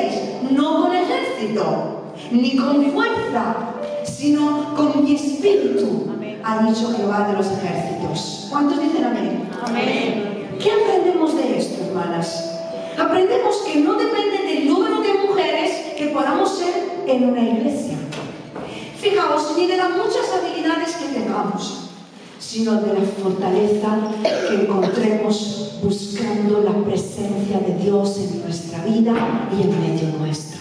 No 0.53 0.83
con 0.83 0.95
ejército, 0.95 2.06
ni 2.31 2.57
con 2.57 2.93
fuerza, 2.93 3.57
sino 4.05 4.75
con 4.75 5.05
mi 5.05 5.15
espíritu, 5.15 6.07
ha 6.43 6.67
dicho 6.67 6.95
Jehová 6.97 7.29
de 7.29 7.35
los 7.35 7.47
ejércitos. 7.47 8.47
¿Cuántos 8.51 8.81
dicen 8.81 9.05
amén? 9.05 9.49
Amén. 9.67 10.57
¿Qué 10.61 10.71
aprendemos 10.73 11.37
de 11.37 11.59
esto, 11.59 11.85
hermanas? 11.85 12.53
Aprendemos 12.99 13.57
que 13.67 13.81
no 13.81 13.95
depende 13.95 14.43
del 14.47 14.69
número 14.69 15.01
de 15.01 15.15
mujeres 15.29 15.95
que 15.99 16.07
podamos 16.07 16.57
ser 16.57 17.05
en 17.07 17.31
una 17.31 17.43
iglesia. 17.43 17.97
Fijaos, 18.99 19.55
ni 19.57 19.67
de 19.67 19.77
las 19.77 19.91
muchas 19.91 20.33
habilidades 20.33 20.97
que 20.97 21.19
tengamos, 21.19 21.91
sino 22.39 22.81
de 22.81 22.95
la 22.95 23.01
fortaleza 23.23 23.99
que 24.49 24.55
encontremos 24.55 25.79
buscando 25.83 26.63
la 26.63 26.73
presencia 26.85 27.59
de 27.59 27.77
Dios 27.83 28.19
en 28.19 28.43
nuestra 28.43 28.85
vida 28.85 29.15
y 29.57 29.63
en 29.63 29.81
medio 29.81 30.19
nuestro. 30.19 30.56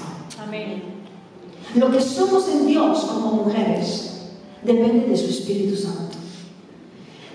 Lo 1.75 1.91
que 1.91 2.01
somos 2.01 2.47
en 2.49 2.67
Dios 2.67 2.99
como 3.01 3.43
mujeres 3.43 4.21
depende 4.63 5.07
de 5.07 5.17
su 5.17 5.29
Espíritu 5.29 5.75
Santo. 5.75 6.15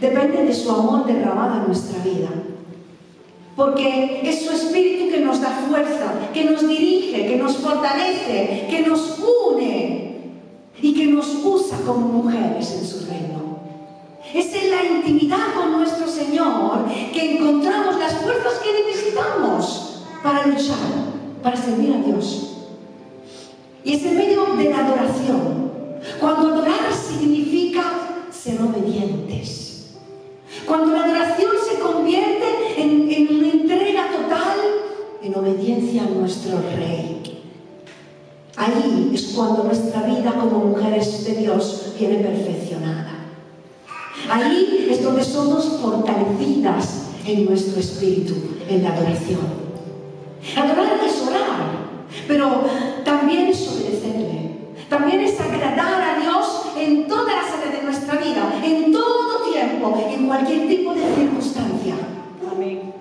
Depende 0.00 0.44
de 0.44 0.54
su 0.54 0.70
amor 0.70 1.06
derramado 1.06 1.60
en 1.60 1.66
nuestra 1.66 2.02
vida. 2.02 2.28
porque 3.56 4.22
es 4.24 4.42
su 4.46 4.52
espíritu 4.52 5.10
que 5.10 5.20
nos 5.20 5.38
da 5.38 5.50
fuerza, 5.50 6.14
que 6.32 6.44
nos 6.44 6.66
dirige, 6.66 7.26
que 7.26 7.36
nos 7.36 7.58
fortalece, 7.58 8.66
que 8.70 8.86
nos 8.88 9.18
une 9.18 10.32
y 10.80 10.94
que 10.94 11.06
nos 11.08 11.44
usa 11.44 11.76
como 11.86 12.06
mujeres 12.06 12.72
en 12.72 12.86
su 12.86 13.06
reino. 13.06 13.58
Es 14.32 14.54
en 14.54 14.70
la 14.70 14.84
intimidad 14.84 15.52
con 15.54 15.72
nuestro 15.72 16.08
Señor 16.08 16.86
que 17.12 17.36
encontramos 17.36 17.98
las 17.98 18.14
fuerzas 18.14 18.54
que 18.64 18.82
necesitamos 18.86 20.04
para 20.22 20.46
luchar, 20.46 20.76
para 21.42 21.56
servir 21.56 21.92
a 21.92 21.98
Dios. 21.98 22.49
Y 23.84 23.94
es 23.94 24.04
en 24.04 24.16
medio 24.16 24.44
de 24.56 24.64
la 24.70 24.86
adoración. 24.86 25.70
Cuando 26.18 26.48
adorar 26.48 26.92
significa 26.92 27.82
ser 28.30 28.60
obedientes. 28.60 29.94
Cuando 30.66 30.92
la 30.92 31.04
adoración 31.04 31.50
se 31.68 31.78
convierte 31.80 32.46
en, 32.76 33.10
en 33.10 33.36
una 33.36 33.50
entrega 33.50 34.08
total, 34.10 34.58
en 35.22 35.34
obediencia 35.34 36.02
a 36.02 36.06
nuestro 36.06 36.58
Rey. 36.76 37.20
Ahí 38.56 39.10
es 39.14 39.32
cuando 39.34 39.64
nuestra 39.64 40.02
vida 40.02 40.32
como 40.32 40.66
mujeres 40.66 41.24
de 41.24 41.34
Dios 41.34 41.94
viene 41.98 42.16
perfeccionada. 42.16 43.10
Ahí 44.30 44.88
es 44.90 45.02
donde 45.02 45.24
somos 45.24 45.78
fortalecidas 45.80 47.06
en 47.26 47.46
nuestro 47.46 47.80
espíritu, 47.80 48.34
en 48.68 48.82
la 48.82 48.92
adoración. 48.92 49.40
Adorar 50.56 51.00
es 51.06 51.22
orar, 51.22 51.70
pero 52.26 52.62
también 53.10 53.48
es 53.48 53.68
obedecerle. 53.68 54.50
También 54.88 55.20
es 55.20 55.40
agradar 55.40 56.00
a 56.00 56.20
Dios 56.20 56.62
en 56.78 57.08
todas 57.08 57.34
las 57.34 57.54
áreas 57.54 57.76
de 57.76 57.82
nuestra 57.82 58.14
vida, 58.18 58.60
en 58.64 58.92
todo 58.92 59.50
tiempo, 59.50 59.98
en 60.08 60.26
cualquier 60.28 60.68
tipo 60.68 60.94
de 60.94 61.02
circunstancia. 61.16 61.94
Amén. 62.50 62.92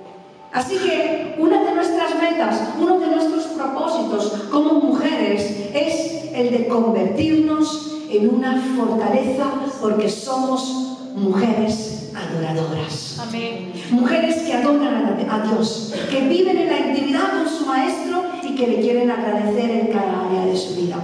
Así 0.51 0.77
que 0.77 1.35
una 1.37 1.63
de 1.63 1.75
nuestras 1.75 2.15
metas, 2.19 2.59
uno 2.79 2.99
de 2.99 3.07
nuestros 3.07 3.43
propósitos 3.55 4.47
como 4.51 4.73
mujeres 4.81 5.69
es 5.75 6.33
el 6.33 6.49
de 6.49 6.67
convertirnos 6.67 7.97
en 8.09 8.33
una 8.33 8.59
fortaleza 8.75 9.45
porque 9.79 10.09
somos 10.09 10.88
mujeres 11.15 12.11
adoradoras. 12.15 13.19
Amén. 13.19 13.73
Mujeres 13.91 14.37
que 14.43 14.53
adoran 14.53 15.17
a 15.29 15.39
Dios, 15.43 15.93
que 16.09 16.21
viven 16.27 16.57
en 16.57 16.67
la 16.67 16.77
intimidad 16.79 17.31
con 17.31 17.49
su 17.49 17.65
Maestro 17.65 18.23
y 18.43 18.55
que 18.55 18.67
le 18.67 18.81
quieren 18.81 19.09
agradecer 19.11 19.69
en 19.69 19.87
cada 19.87 20.27
área 20.27 20.45
de 20.45 20.57
su 20.57 20.75
vida. 20.75 20.97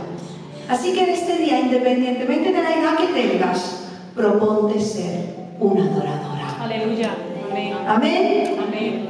Así 0.67 0.93
que 0.93 1.03
en 1.03 1.09
este 1.09 1.37
día, 1.37 1.59
independientemente 1.59 2.51
de 2.51 2.63
la 2.63 2.75
edad 2.75 2.97
que 2.97 3.07
tengas, 3.07 3.87
proponte 4.15 4.79
ser 4.79 5.35
una 5.59 5.85
adoradora. 5.85 6.57
Aleluya. 6.59 7.15
Amén. 7.51 7.73
Amén. 7.87 8.57
Amén. 8.67 9.09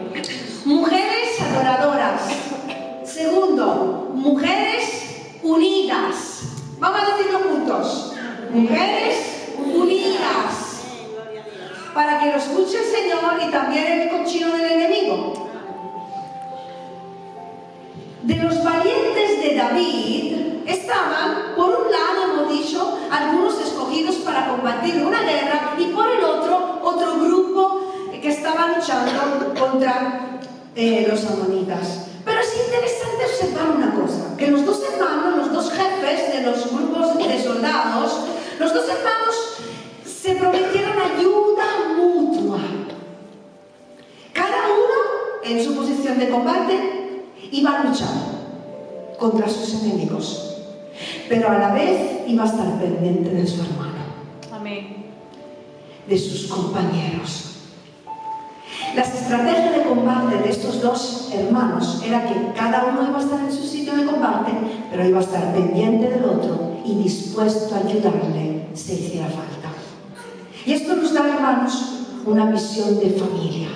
Mujeres 0.65 1.41
adoradoras. 1.41 2.21
Segundo, 3.03 4.11
mujeres 4.13 5.39
unidas. 5.43 6.41
Vamos 6.79 6.99
a 6.99 7.17
decirlo 7.17 7.39
juntos. 7.49 8.13
Mujeres 8.51 9.49
unidas. 9.57 10.64
Para 11.95 12.19
que 12.19 12.29
lo 12.29 12.35
escuche 12.35 12.77
el 12.77 12.91
Señor 12.93 13.39
y 13.41 13.49
también 13.51 13.87
el 13.87 14.09
cochino 14.09 14.51
del 14.51 14.65
enemigo. 14.65 15.47
De 18.21 18.35
los 18.35 18.61
valientes 18.61 19.41
de 19.41 19.55
David 19.55 20.35
estaban, 20.67 21.55
por 21.55 21.69
un 21.69 21.89
lado, 21.89 22.33
hemos 22.33 22.49
dicho, 22.49 22.99
algunos 23.09 23.61
escogidos 23.61 24.15
para 24.17 24.49
combatir 24.49 25.05
una 25.05 25.21
guerra 25.21 25.75
y 25.77 25.86
por 25.86 26.10
el 26.10 26.21
otro, 26.21 26.81
otro 26.84 27.15
grupo 27.15 27.93
que 28.12 28.27
estaba 28.27 28.75
luchando 28.75 29.53
contra 29.58 30.41
eh, 30.75 31.08
los 31.10 31.25
amonitas. 31.27 32.08
Pero 32.25 32.41
es 32.41 32.58
interesante 32.67 33.23
observar 33.23 33.69
una 33.69 33.91
cosa, 33.93 34.24
luchar 47.95 48.10
contra 49.17 49.47
sus 49.47 49.81
enemigos, 49.81 50.58
pero 51.29 51.49
a 51.49 51.58
la 51.58 51.73
vez 51.73 52.27
iba 52.27 52.43
a 52.43 52.47
estar 52.47 52.79
pendiente 52.79 53.29
de 53.29 53.47
su 53.47 53.62
hermano 53.62 53.93
Amén. 54.53 55.05
de 56.08 56.17
sus 56.17 56.47
compañeros. 56.47 57.51
Las 58.95 59.13
estrategias 59.13 59.75
de 59.75 59.84
combate 59.84 60.38
de 60.38 60.49
estos 60.49 60.81
dos 60.81 61.29
hermanos 61.34 62.01
era 62.05 62.25
que 62.25 62.53
cada 62.53 62.86
uno 62.86 63.08
iba 63.08 63.17
a 63.17 63.21
estar 63.21 63.39
en 63.39 63.51
su 63.51 63.63
sitio 63.63 63.95
de 63.95 64.05
combate, 64.05 64.51
pero 64.91 65.08
iba 65.08 65.19
a 65.19 65.23
estar 65.23 65.53
pendiente 65.53 66.10
del 66.10 66.25
otro 66.25 66.77
y 66.86 66.95
dispuesto 66.95 67.75
a 67.75 67.79
ayudarle 67.79 68.67
si 68.73 68.93
hiciera 68.93 69.27
falta. 69.27 69.69
Y 70.65 70.73
esto 70.73 70.95
nos 70.95 71.13
da, 71.13 71.27
hermanos, 71.27 72.05
una 72.25 72.51
visión 72.51 72.99
de 72.99 73.12
familia, 73.12 73.69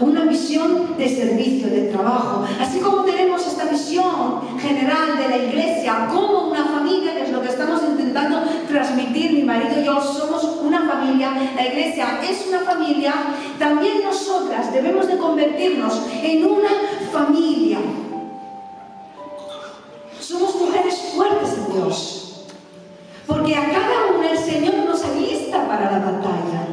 una 0.00 0.24
visión 0.24 0.96
de 0.96 1.08
servicio, 1.08 1.68
de 1.68 1.82
trabajo, 1.88 2.44
así 2.60 2.78
como 2.80 3.02
tenemos 3.04 3.46
esta 3.46 3.64
visión 3.64 4.58
general 4.58 5.16
de 5.16 5.28
la 5.28 5.36
iglesia 5.36 6.08
como 6.12 6.48
una 6.48 6.64
familia, 6.64 7.14
que 7.14 7.22
es 7.24 7.32
lo 7.32 7.42
que 7.42 7.48
estamos 7.48 7.82
intentando 7.82 8.42
transmitir, 8.68 9.32
mi 9.32 9.42
marido 9.42 9.80
y 9.80 9.84
yo 9.84 10.00
somos 10.00 10.44
una 10.62 10.88
familia, 10.88 11.32
la 11.54 11.66
iglesia 11.66 12.20
es 12.22 12.46
una 12.48 12.60
familia, 12.60 13.12
también 13.58 14.02
nosotras 14.04 14.72
debemos 14.72 15.06
de 15.08 15.16
convertirnos 15.16 16.02
en 16.22 16.44
una 16.44 16.70
familia. 17.12 17.78
Somos 20.20 20.54
mujeres 20.56 21.12
fuertes 21.14 21.54
en 21.56 21.72
Dios, 21.74 22.44
porque 23.26 23.56
a 23.56 23.66
cada 23.70 24.16
una 24.16 24.30
el 24.30 24.38
Señor 24.38 24.74
nos 24.86 25.04
alista 25.04 25.66
para 25.66 25.90
la 25.90 25.98
batalla. 25.98 26.68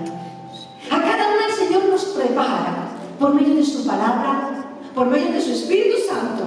A 0.91 1.01
cada 1.01 1.29
una 1.29 1.47
el 1.47 1.53
Señor 1.53 1.85
nos 1.85 2.05
prepara 2.05 2.84
por 3.19 3.33
medio 3.33 3.55
de 3.55 3.63
su 3.63 3.85
palabra, 3.85 4.65
por 4.93 5.07
medio 5.07 5.31
de 5.31 5.41
su 5.41 5.51
Espíritu 5.51 5.97
Santo, 6.07 6.43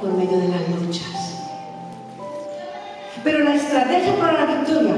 por 0.00 0.12
medio 0.12 0.38
de 0.38 0.48
las 0.48 0.68
luchas. 0.80 1.36
Pero 3.24 3.40
la 3.40 3.54
estrategia 3.54 4.16
para 4.18 4.44
la 4.44 4.56
victoria 4.56 4.94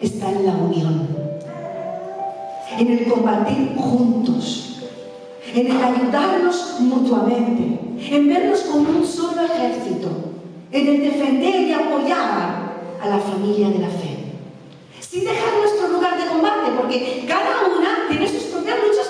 está 0.00 0.30
en 0.30 0.46
la 0.46 0.52
unión, 0.52 1.08
en 2.78 2.90
el 2.90 3.06
combatir 3.06 3.76
juntos, 3.76 4.82
en 5.54 5.70
el 5.70 5.82
ayudarnos 5.82 6.80
mutuamente, 6.80 7.80
en 8.10 8.28
vernos 8.28 8.60
como 8.62 8.98
un 8.98 9.06
solo 9.06 9.42
ejército, 9.42 10.08
en 10.72 10.88
el 10.88 11.02
defender 11.02 11.60
y 11.62 11.72
apoyar 11.72 12.74
a 13.00 13.08
la 13.08 13.18
familia 13.18 13.70
de 13.70 13.78
la 13.78 13.88
fe. 13.88 14.16
Sin 15.00 15.24
dejar 15.24 15.58
nuestro 15.60 15.88
lugar 15.88 16.18
de 16.18 16.26
combate, 16.28 16.72
porque 16.76 17.24
cada 17.28 17.68
una 17.78 18.08
tiene 18.08 18.28
sus 18.28 18.42
propias 18.44 18.76
luchas 18.86 19.06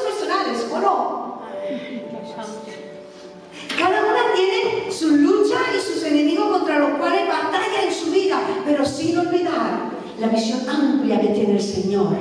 Cada 3.78 4.00
una 4.00 4.34
tiene 4.34 4.90
su 4.90 5.16
lucha 5.16 5.56
y 5.76 5.80
sus 5.80 6.02
enemigos 6.04 6.48
contra 6.48 6.78
los 6.78 6.98
cuales 6.98 7.28
batalla 7.28 7.82
en 7.86 7.92
su 7.92 8.10
vida, 8.10 8.40
pero 8.64 8.84
sin 8.84 9.18
olvidar 9.18 9.90
la 10.18 10.28
visión 10.28 10.60
amplia 10.68 11.20
que 11.20 11.28
tiene 11.28 11.52
el 11.52 11.60
Señor 11.60 12.16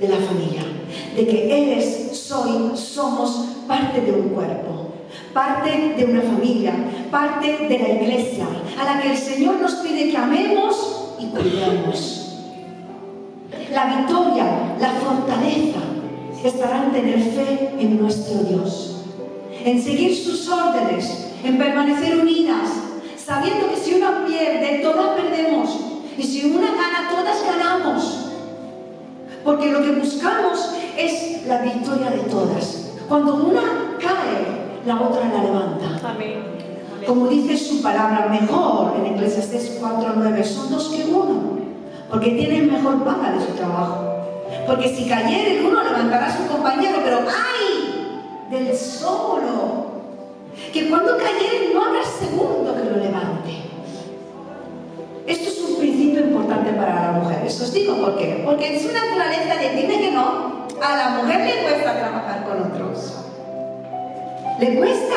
de 0.00 0.08
la 0.08 0.16
familia, 0.16 0.62
de 1.16 1.26
que 1.26 1.72
eres, 1.72 2.16
soy, 2.18 2.76
somos 2.76 3.46
parte 3.66 4.00
de 4.00 4.12
un 4.12 4.28
cuerpo, 4.30 4.92
parte 5.32 5.94
de 5.96 6.04
una 6.04 6.22
familia, 6.22 6.74
parte 7.10 7.66
de 7.68 7.78
la 7.78 7.88
iglesia, 7.88 8.46
a 8.78 8.84
la 8.84 9.00
que 9.00 9.12
el 9.12 9.16
Señor 9.16 9.60
nos 9.60 9.74
pide 9.76 10.10
que 10.10 10.16
amemos 10.16 11.14
y 11.18 11.26
cuidemos. 11.26 12.18
La 13.72 13.96
victoria, 13.96 14.76
la 14.78 14.90
fortaleza 14.90 15.91
estará 16.48 16.84
en 16.84 16.92
tener 16.92 17.20
fe 17.20 17.74
en 17.78 18.00
nuestro 18.00 18.42
Dios, 18.44 18.96
en 19.64 19.82
seguir 19.82 20.14
sus 20.16 20.48
órdenes, 20.48 21.28
en 21.44 21.58
permanecer 21.58 22.20
unidas, 22.20 22.68
sabiendo 23.16 23.68
que 23.68 23.76
si 23.76 23.94
una 23.94 24.24
pierde, 24.26 24.80
todas 24.82 25.20
perdemos, 25.20 25.78
y 26.16 26.22
si 26.22 26.50
una 26.50 26.68
gana, 26.68 27.08
todas 27.10 27.44
ganamos. 27.44 28.18
Porque 29.44 29.72
lo 29.72 29.82
que 29.82 29.92
buscamos 29.92 30.74
es 30.96 31.46
la 31.46 31.62
victoria 31.62 32.10
de 32.10 32.18
todas. 32.30 32.92
Cuando 33.08 33.34
una 33.34 33.96
cae, 34.00 34.62
la 34.86 35.00
otra 35.00 35.28
la 35.28 35.42
levanta. 35.42 36.08
Amén. 36.08 36.52
Como 37.06 37.26
dice 37.26 37.56
su 37.56 37.82
palabra, 37.82 38.28
mejor 38.28 38.94
en 38.96 39.14
Eclesiastés 39.14 39.80
4.9, 39.80 40.44
son 40.44 40.70
dos 40.70 40.88
que 40.88 41.04
uno, 41.04 41.58
porque 42.08 42.30
tienen 42.30 42.72
mejor 42.72 43.02
paga 43.02 43.32
de 43.32 43.44
su 43.44 43.52
trabajo. 43.52 44.11
Porque 44.66 44.88
si 44.88 45.08
cayera 45.08 45.50
el 45.50 45.66
uno, 45.66 45.82
levantará 45.82 46.26
a 46.26 46.36
su 46.36 46.46
compañero, 46.46 46.98
pero 47.04 47.18
¡ay! 47.18 48.20
Del 48.50 48.76
solo. 48.76 49.92
Que 50.72 50.88
cuando 50.88 51.16
cayere 51.16 51.72
no 51.74 51.84
habrá 51.84 52.02
segundo 52.04 52.74
que 52.74 52.84
lo 52.84 52.96
levante. 52.96 53.62
Esto 55.26 55.48
es 55.48 55.70
un 55.70 55.78
principio 55.78 56.20
importante 56.20 56.72
para 56.72 57.12
las 57.12 57.22
mujeres. 57.22 57.60
Os 57.60 57.72
digo 57.72 57.96
por 57.96 58.18
qué. 58.18 58.42
Porque 58.44 58.74
en 58.74 58.80
su 58.80 58.92
naturaleza 58.92 59.56
de 59.56 59.76
dime 59.76 59.98
que 60.00 60.10
no, 60.10 60.66
a 60.80 60.96
la 60.96 61.08
mujer 61.10 61.40
le 61.40 61.62
cuesta 61.62 61.98
trabajar 61.98 62.44
con 62.44 62.72
otros. 62.72 63.14
Le 64.58 64.76
cuesta. 64.76 65.16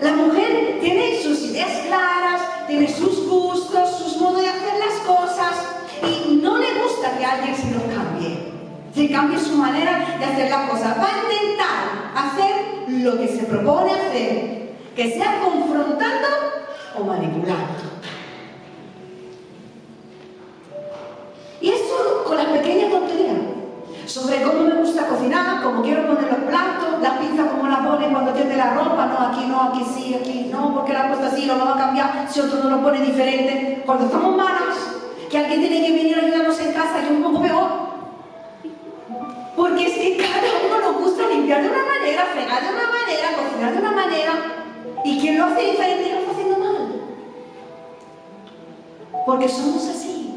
La 0.00 0.12
mujer 0.12 0.78
tiene 0.80 1.20
sus 1.20 1.42
ideas 1.42 1.72
claras, 1.86 2.66
tiene 2.68 2.88
sus 2.88 3.28
gustos, 3.28 3.98
sus 3.98 4.16
modos 4.18 4.42
de 4.42 4.48
hacer 4.48 4.74
las 4.78 5.00
cosas 5.04 5.54
y 6.02 6.36
no 6.36 6.58
le 6.58 6.66
gusta 6.80 7.17
que 7.17 7.17
alguien 7.32 7.54
se 7.54 7.70
lo 7.70 7.80
cambie. 7.94 8.48
Se 8.94 9.10
cambie 9.10 9.38
su 9.38 9.56
manera 9.56 10.16
de 10.18 10.24
hacer 10.24 10.50
las 10.50 10.70
cosas. 10.70 10.96
Va 10.98 11.06
a 11.06 11.22
intentar 11.22 11.78
hacer 12.16 12.88
lo 12.88 13.18
que 13.18 13.28
se 13.28 13.44
propone 13.44 13.92
hacer, 13.92 14.76
que 14.96 15.12
sea 15.12 15.40
confrontando 15.40 16.28
o 16.98 17.04
manipulando. 17.04 17.88
Y 21.60 21.70
esto 21.70 22.24
con 22.26 22.36
las 22.36 22.46
pequeñas 22.46 22.90
tonterías. 22.90 23.36
Sobre 24.06 24.42
cómo 24.42 24.60
me 24.62 24.74
gusta 24.76 25.06
cocinar, 25.06 25.62
cómo 25.62 25.82
quiero 25.82 26.06
poner 26.06 26.28
los 26.32 26.40
platos, 26.48 27.02
las 27.02 27.18
pizzas, 27.18 27.46
cómo 27.50 27.68
las 27.68 27.80
pone 27.80 28.08
cuando 28.08 28.32
tiende 28.32 28.56
la 28.56 28.72
ropa, 28.72 29.04
no, 29.04 29.26
aquí 29.28 29.44
no, 29.46 29.64
aquí 29.64 29.84
sí, 29.84 30.14
aquí 30.14 30.48
no, 30.50 30.72
porque 30.74 30.94
la 30.94 31.04
ha 31.04 31.08
puesto 31.08 31.26
así, 31.26 31.44
lo 31.44 31.58
va 31.58 31.74
a 31.74 31.78
cambiar, 31.78 32.26
si 32.26 32.40
otro 32.40 32.64
no 32.64 32.70
lo 32.70 32.82
pone 32.82 33.00
diferente. 33.00 33.82
Cuando 33.84 34.06
estamos 34.06 34.34
malas, 34.34 34.97
que 35.28 35.38
alguien 35.38 35.60
tiene 35.60 35.86
que 35.86 35.92
venir 35.92 36.18
a 36.18 36.22
ayudarnos 36.22 36.60
en 36.60 36.72
casa 36.72 37.02
y 37.02 37.12
un 37.12 37.22
poco 37.22 37.42
peor. 37.42 37.68
Porque 39.56 39.86
es 39.86 39.94
que 39.94 40.16
cada 40.16 40.48
uno 40.66 40.92
nos 40.92 41.02
gusta 41.02 41.28
limpiar 41.28 41.62
de 41.62 41.68
una 41.68 41.84
manera, 41.84 42.24
fregar 42.26 42.62
de 42.62 42.68
una 42.68 42.86
manera, 42.86 43.36
cocinar 43.36 43.72
de 43.72 43.78
una 43.78 43.90
manera, 43.90 44.32
y 45.04 45.18
quien 45.20 45.38
lo 45.38 45.44
hace 45.46 45.70
diferente 45.70 46.12
lo 46.12 46.18
está 46.20 46.30
haciendo 46.30 46.58
mal. 46.58 47.00
Porque 49.26 49.48
somos 49.48 49.88
así. 49.88 50.34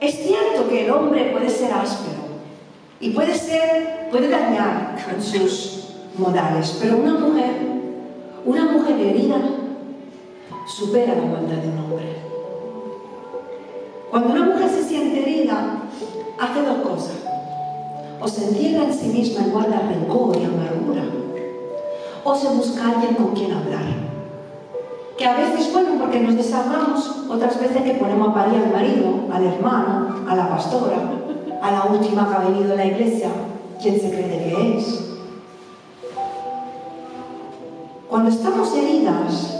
Es 0.00 0.14
cierto 0.16 0.68
que 0.68 0.84
el 0.84 0.90
hombre 0.90 1.30
puede 1.32 1.48
ser 1.48 1.72
áspero 1.72 2.22
y 3.00 3.10
puede 3.10 3.34
ser, 3.34 4.08
puede 4.10 4.28
dañar 4.28 4.96
en 5.12 5.22
sus 5.22 5.94
modales, 6.18 6.78
pero 6.80 6.96
una 6.96 7.14
mujer, 7.14 7.52
una 8.44 8.64
mujer 8.64 9.00
herida, 9.00 9.36
supera 10.66 11.14
la 11.14 11.22
maldad 11.22 11.56
de 11.56 11.68
un 11.68 11.78
hombre. 11.78 12.16
Cuando 14.10 14.32
una 14.32 14.44
mujer 14.46 14.68
se 14.68 14.84
siente 14.84 15.22
herida, 15.22 15.82
hace 16.38 16.62
dos 16.62 16.76
cosas. 16.78 17.16
O 18.20 18.28
se 18.28 18.44
encierra 18.44 18.84
en 18.84 18.94
sí 18.94 19.08
misma 19.08 19.46
y 19.46 19.50
guarda 19.50 19.80
rencor 19.88 20.36
y 20.36 20.44
amargura, 20.44 21.02
o 22.24 22.34
se 22.36 22.48
busca 22.48 22.90
alguien 22.90 23.14
con 23.14 23.34
quien 23.34 23.52
hablar 23.52 24.02
que 25.16 25.28
a 25.28 25.36
veces, 25.36 25.72
bueno, 25.72 25.90
porque 26.00 26.18
nos 26.18 26.34
desahogamos, 26.34 27.26
otras 27.28 27.60
veces 27.60 27.82
que 27.82 27.94
ponemos 27.94 28.30
a 28.30 28.34
parir 28.34 28.60
al 28.60 28.72
marido, 28.72 29.28
al 29.32 29.44
hermano, 29.44 30.24
a 30.28 30.34
la 30.34 30.48
pastora, 30.48 30.96
a 31.62 31.70
la 31.70 31.84
última 31.84 32.28
que 32.28 32.34
ha 32.34 32.48
venido 32.50 32.72
a 32.72 32.76
la 32.76 32.86
iglesia, 32.86 33.28
¿quién 33.80 34.00
se 34.00 34.10
cree 34.10 34.28
que 34.28 34.78
es? 34.78 35.10
Cuando 38.08 38.30
estamos 38.30 38.74
heridas, 38.74 39.51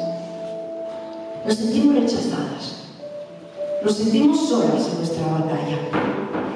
nos 1.47 1.55
sentimos 1.57 1.95
rechazadas, 1.97 2.87
nos 3.85 3.95
sentimos 3.95 4.49
solas 4.49 4.89
en 4.89 4.99
nuestra 4.99 5.27
batalla. 5.27 5.79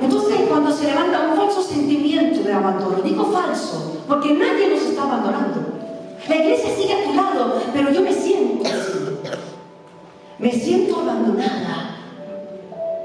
Entonces, 0.01 0.41
cuando 0.49 0.71
se 0.71 0.85
levanta 0.85 1.29
un 1.31 1.37
falso 1.37 1.63
sentimiento 1.63 2.43
de 2.43 2.53
abandono, 2.53 2.99
digo 3.03 3.25
falso, 3.27 4.03
porque 4.07 4.33
nadie 4.35 4.69
nos 4.69 4.83
está 4.83 5.03
abandonando. 5.03 5.77
La 6.29 6.37
iglesia 6.37 6.77
sigue 6.77 6.93
a 6.93 7.05
tu 7.05 7.15
lado, 7.15 7.63
pero 7.73 7.91
yo 7.91 8.03
me 8.03 8.13
siento 8.13 8.65
así. 8.65 8.99
Me 10.39 10.53
siento 10.53 11.01
abandonada 11.01 11.97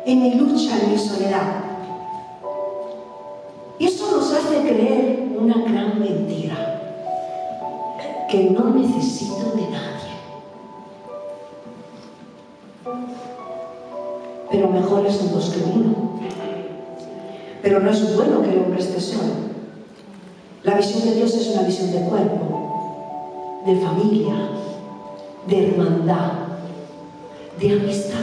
en 0.06 0.22
mi 0.22 0.36
lucha, 0.36 0.78
en 0.82 0.92
mi 0.92 0.98
soledad. 0.98 1.64
Y 3.80 3.86
eso 3.86 4.12
nos 4.12 4.34
hace 4.34 4.62
creer 4.62 5.30
una 5.40 5.58
gran 5.60 6.00
mentira, 6.00 6.56
que 8.30 8.50
no 8.52 8.70
necesito 8.72 9.54
de 9.56 9.62
nadie. 9.70 9.91
Pero 14.82 14.96
mejor 14.96 15.06
es 15.06 15.22
un 15.22 15.32
dos 15.32 15.50
que 15.50 15.64
uno. 15.64 16.20
Pero 17.62 17.80
no 17.82 17.92
es 17.92 18.16
bueno 18.16 18.42
que 18.42 18.50
el 18.50 18.60
hombre 18.60 18.80
esté 18.80 19.00
solo. 19.00 19.52
La 20.64 20.76
visión 20.76 21.04
de 21.04 21.16
Dios 21.16 21.34
es 21.36 21.50
una 21.50 21.64
visión 21.64 21.92
de 21.92 22.00
cuerpo, 22.02 23.62
de 23.66 23.76
familia, 23.76 24.34
de 25.48 25.68
hermandad, 25.68 26.32
de 27.60 27.72
amistad. 27.74 28.18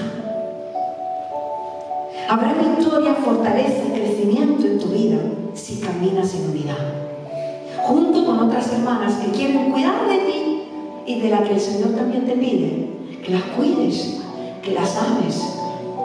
Habrá 2.29 2.55
victoria, 2.55 3.15
fortaleza 3.15 3.85
y 3.89 4.01
crecimiento 4.01 4.67
en 4.67 4.79
tu 4.79 4.89
vida 4.89 5.19
si 5.55 5.81
caminas 5.81 6.35
en 6.35 6.51
unidad, 6.51 6.95
junto 7.85 8.27
con 8.27 8.41
otras 8.41 8.73
hermanas 8.73 9.15
que 9.15 9.31
quieren 9.31 9.71
cuidar 9.73 10.09
de 10.09 10.19
ti 10.19 10.63
y 11.07 11.21
de 11.21 11.31
la 11.31 11.43
que 11.43 11.55
el 11.55 11.61
Señor 11.61 11.91
también 11.91 12.27
te 12.27 12.33
pide 12.33 12.89
que 13.25 13.33
las 13.33 13.43
cuides, 13.57 14.21
que 14.63 14.73
las 14.73 14.97
ames, 14.97 15.59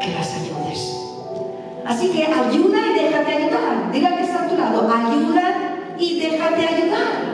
que 0.04 0.12
las 0.12 0.34
ayudes. 0.34 1.00
Así 1.86 2.10
que 2.10 2.26
ayuda 2.26 2.80
y 2.88 3.04
déjate 3.04 3.34
ayudar. 3.34 3.92
Diga 3.92 4.18
que 4.18 4.24
está 4.24 4.44
a 4.44 4.48
tu 4.48 4.58
lado, 4.58 4.90
ayuda 4.92 5.76
y 5.98 6.20
déjate 6.20 6.68
ayudar. 6.68 7.33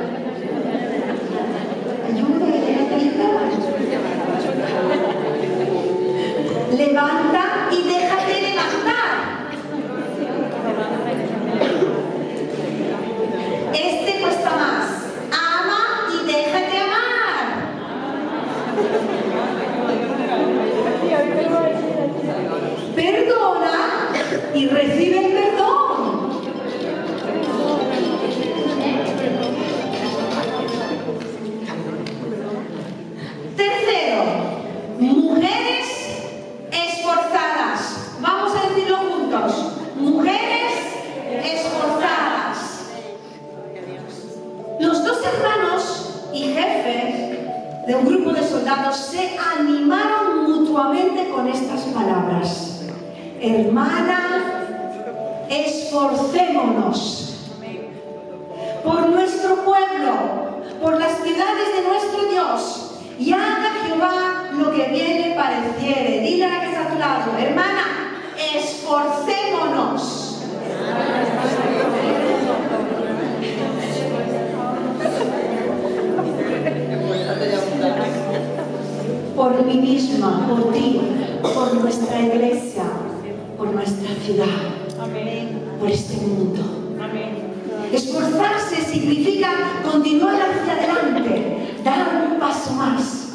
Esforzarse 87.92 88.84
significa 88.86 89.50
continuar 89.84 90.36
hacia 90.36 90.74
adelante, 90.74 91.76
dar 91.84 92.28
un 92.30 92.40
paso 92.40 92.74
más. 92.74 93.30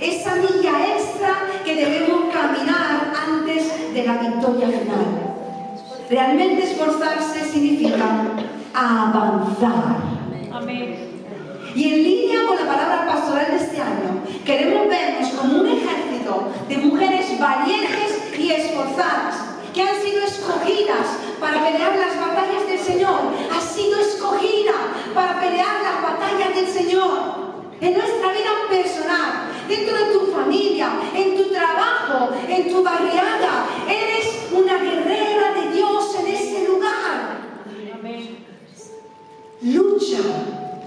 Esa 0.00 0.36
milla 0.36 0.94
extra 0.96 1.34
que 1.64 1.74
debemos 1.74 2.32
caminar 2.32 3.12
antes 3.26 3.92
de 3.92 4.04
la 4.04 4.18
victoria 4.18 4.68
final. 4.68 5.36
Realmente 6.08 6.70
esforzarse 6.70 7.50
significa 7.50 8.28
avanzar. 8.74 9.96
Amén. 10.52 10.96
Y 11.74 11.84
en 11.92 12.02
línea 12.04 12.46
con 12.46 12.56
la 12.56 12.72
palabra 12.72 13.06
pastoral 13.06 13.46
de 13.50 13.56
este 13.56 13.80
año, 13.80 14.22
queremos 14.44 14.88
vernos 14.88 15.30
como 15.30 15.60
un 15.62 15.66
ejército 15.66 16.48
de 16.68 16.76
mujeres 16.78 17.38
valientes 17.40 18.38
y 18.38 18.50
esforzadas, 18.52 19.34
que 19.74 19.82
han 19.82 19.96
sido 20.00 20.22
escogidas 20.22 21.25
para 21.40 21.64
pelear 21.64 21.96
las 21.96 22.18
batallas 22.18 22.66
del 22.68 22.78
Señor. 22.78 23.20
Has 23.52 23.64
sido 23.64 24.00
escogida 24.00 24.72
para 25.14 25.40
pelear 25.40 25.82
las 25.82 26.02
batallas 26.02 26.54
del 26.54 26.66
Señor. 26.66 27.46
En 27.80 27.92
nuestra 27.92 28.32
vida 28.32 28.50
personal, 28.70 29.52
dentro 29.68 29.96
de 29.96 30.12
tu 30.12 30.32
familia, 30.32 30.90
en 31.14 31.36
tu 31.36 31.50
trabajo, 31.50 32.30
en 32.48 32.68
tu 32.68 32.82
barriada, 32.82 33.66
eres 33.86 34.48
una 34.52 34.78
guerrera 34.78 35.52
de 35.52 35.72
Dios 35.72 36.16
en 36.20 36.26
ese 36.34 36.68
lugar. 36.68 37.36
Lucha 39.62 40.18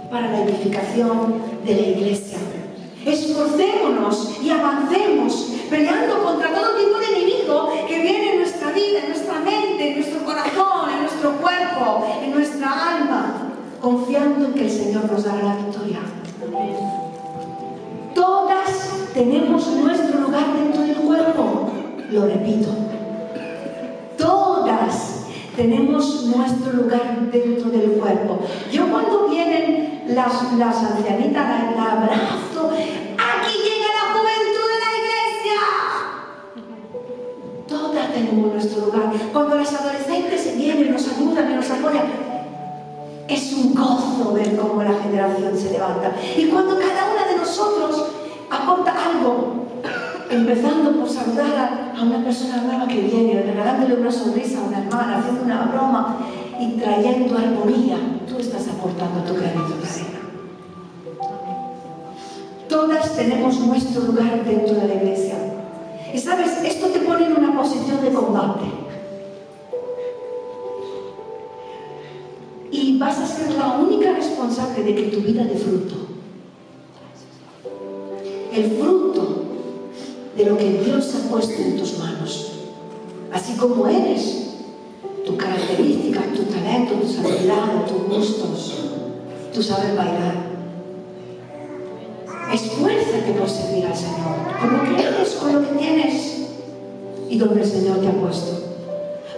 para 0.09 0.31
la 0.31 0.43
edificación 0.43 1.41
de 1.65 1.75
la 1.75 1.81
iglesia. 1.81 2.37
Esforcémonos 3.09 4.37
y 4.39 4.51
avancemos 4.51 5.47
peleando 5.67 6.23
contra 6.23 6.53
todo 6.53 6.75
tipo 6.77 6.99
de 6.99 7.05
enemigo 7.07 7.69
que 7.87 8.01
viene 8.01 8.33
en 8.33 8.39
nuestra 8.39 8.71
vida, 8.71 8.99
en 9.01 9.09
nuestra 9.09 9.39
mente, 9.39 9.89
en 9.89 9.95
nuestro 9.95 10.23
corazón, 10.23 10.91
en 10.93 11.01
nuestro 11.01 11.31
cuerpo, 11.37 12.05
en 12.23 12.31
nuestra 12.31 12.97
alma, 12.97 13.51
confiando 13.81 14.45
en 14.45 14.53
que 14.53 14.65
el 14.65 14.71
Señor 14.71 15.11
nos 15.11 15.23
dará 15.23 15.43
la 15.43 15.55
victoria. 15.55 16.01
Todas 18.13 18.89
tenemos 19.13 19.65
nuestro 19.67 20.19
lugar 20.19 20.53
dentro 20.53 20.83
del 20.83 20.95
cuerpo, 20.97 21.71
lo 22.11 22.25
repito. 22.25 22.98
Tenemos 25.59 26.23
nuestro 26.23 26.71
lugar 26.71 27.19
dentro 27.33 27.69
del 27.69 27.91
cuerpo. 27.99 28.39
Yo 28.71 28.89
cuando 28.89 29.27
vienen 29.27 30.03
las, 30.07 30.53
las 30.53 30.77
ancianitas, 30.77 31.75
la, 31.75 31.91
abrazo, 31.91 32.71
aquí 32.71 33.57
llega 33.65 33.89
la 33.91 34.05
juventud 34.13 34.67
de 34.71 34.79
la 34.79 34.91
iglesia. 35.01 35.59
Todas 37.67 38.13
tenemos 38.13 38.53
nuestro 38.53 38.85
lugar. 38.85 39.11
Cuando 39.33 39.55
las 39.57 39.73
adolescentes 39.73 40.55
vienen, 40.55 40.93
nos 40.93 41.05
ayudan 41.09 41.51
y 41.51 41.55
nos 41.55 41.69
apoyan, 41.69 42.05
es 43.27 43.51
un 43.51 43.75
gozo 43.75 44.31
ver 44.33 44.55
cómo 44.55 44.81
la 44.81 44.93
generación 45.03 45.57
se 45.57 45.71
levanta. 45.71 46.13
Y 46.37 46.45
cuando 46.45 46.79
cada 46.79 47.11
una 47.11 47.25
de 47.29 47.35
nosotros 47.35 48.05
aporta 48.49 48.93
algo, 49.09 49.65
empezando 50.29 50.91
por 50.91 51.09
saludar 51.09 51.93
a, 51.95 52.01
una 52.01 52.23
persona 52.23 52.57
nueva 52.57 52.87
que 52.87 53.01
viene, 53.01 53.41
regalándole 53.41 53.95
una 53.95 54.11
sonrisa 54.11 54.59
a 54.59 54.67
una 54.67 54.79
hermana, 54.79 55.17
haciendo 55.17 55.43
una 55.43 55.63
broma 55.65 56.17
y 56.59 56.79
trayendo 56.79 57.37
armonía, 57.37 57.97
tú 58.27 58.37
estás 58.37 58.67
aportando 58.67 59.21
tu 59.21 59.33
granito 59.39 59.75
de 59.77 59.89
arena. 59.89 60.19
Todas 62.67 63.15
tenemos 63.15 63.59
nuestro 63.59 64.03
lugar 64.03 64.45
dentro 64.45 64.75
de 64.75 64.87
la 64.87 64.93
iglesia. 64.93 65.35
Y 66.13 66.17
sabes, 66.19 66.63
esto 66.63 66.87
te 66.87 66.99
pone 66.99 67.25
en 67.25 67.35
una 67.35 67.57
posición 67.57 68.01
de 68.01 68.13
combate. 68.13 68.65
Y 72.71 72.97
vas 72.99 73.17
a 73.19 73.25
ser 73.25 73.55
la 73.55 73.77
única 73.79 74.11
responsable 74.13 74.83
de 74.83 74.95
que 74.95 75.03
tu 75.03 75.21
vida 75.21 75.43
dé 75.43 75.55
fruto. 75.55 75.95
El 78.53 78.71
fruto 78.71 79.38
de 80.39 80.45
lo 80.45 80.57
que 80.57 80.69
Dios 80.85 81.13
ha 81.15 81.29
puesto 81.29 81.61
en 81.61 81.77
tus 81.77 81.97
manos. 81.97 82.51
Así 83.33 83.57
como 83.57 83.89
eres, 83.89 84.55
tu 85.25 85.35
característica, 85.35 86.21
tu 86.33 86.43
talento, 86.43 86.93
tus 86.93 87.19
habilidades, 87.19 87.85
tus 87.87 88.07
gustos, 88.07 88.75
tu 89.53 89.61
saber 89.61 89.97
bailar. 89.97 90.35
Esfuérzate 92.53 93.33
por 93.37 93.49
servir 93.49 93.85
al 93.85 93.95
Señor, 93.95 94.37
con 94.61 94.77
lo 94.77 94.83
que 94.95 95.03
eres, 95.03 95.29
con 95.35 95.53
lo 95.53 95.59
que 95.59 95.77
tienes 95.77 96.47
y 97.29 97.37
donde 97.37 97.61
el 97.61 97.69
Señor 97.69 97.99
te 97.99 98.07
ha 98.07 98.13
puesto. 98.13 98.63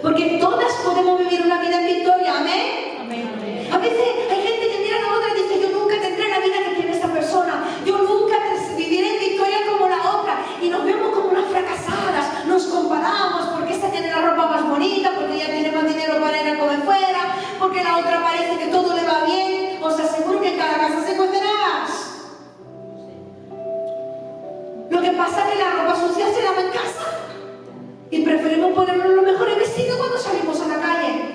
Porque 0.02 0.38
todas 0.40 0.72
podemos 0.84 1.18
vivir 1.18 1.42
una 1.44 1.60
vida 1.60 1.80
en 1.80 1.96
victoria, 1.96 2.38
amén. 2.38 2.98
Amén. 3.00 3.68
A 3.72 3.78
veces 3.78 4.08
hay 4.30 4.40
gente 4.40 4.68
que 4.70 4.84
mira 4.84 4.98
a 4.98 5.00
la 5.00 5.18
otra 5.18 5.28
y 5.36 5.42
dice, 5.42 5.62
yo 5.62 5.78
nunca 5.80 6.00
tendré 6.00 6.28
la 6.28 6.38
vida 6.38 6.56
que 6.68 6.76
tiene 6.76 6.96
esa 6.96 7.12
persona, 7.12 7.64
yo 7.84 7.98
nunca 7.98 8.22
viviré 8.76 9.14
en 9.14 9.20
victoria 9.20 9.58
como 9.70 9.88
la 9.88 9.98
otra. 9.98 10.44
Y 10.60 10.68
nos 10.68 10.84
vemos 10.84 11.10
como 11.10 11.28
unas 11.28 11.46
fracasadas, 11.46 12.46
nos 12.46 12.64
comparamos 12.64 13.46
porque 13.54 13.74
esta 13.74 13.90
tiene 13.90 14.10
la 14.10 14.22
ropa 14.22 14.46
más 14.48 14.68
bonita, 14.68 15.12
porque 15.16 15.34
ella 15.36 15.46
tiene 15.46 15.72
más 15.72 15.86
dinero 15.86 16.20
para 16.20 16.40
ir 16.40 16.48
a 16.54 16.58
comer 16.58 16.80
fuera, 16.82 17.36
otra 17.98 18.22
parece 18.22 18.58
que 18.58 18.70
todo 18.70 18.94
le 18.94 19.04
va 19.04 19.24
bien. 19.24 19.82
Os 19.82 19.98
aseguro 19.98 20.40
que 20.40 20.52
en 20.52 20.58
cada 20.58 20.78
casa 20.78 21.04
se 21.04 21.16
cocinarás. 21.16 21.90
Lo 24.90 25.00
que 25.00 25.10
pasa 25.12 25.48
es 25.48 25.52
que 25.52 25.58
la 25.58 25.70
ropa 25.82 26.00
sucia 26.00 26.26
se 26.32 26.42
lava 26.42 26.60
en 26.60 26.70
casa. 26.70 27.06
Y 28.10 28.22
preferimos 28.22 28.72
ponernos 28.72 29.08
los 29.08 29.24
mejores 29.24 29.56
vestidos 29.56 29.96
cuando 29.96 30.18
salimos 30.18 30.60
a 30.60 30.68
la 30.68 30.80
calle. 30.80 31.32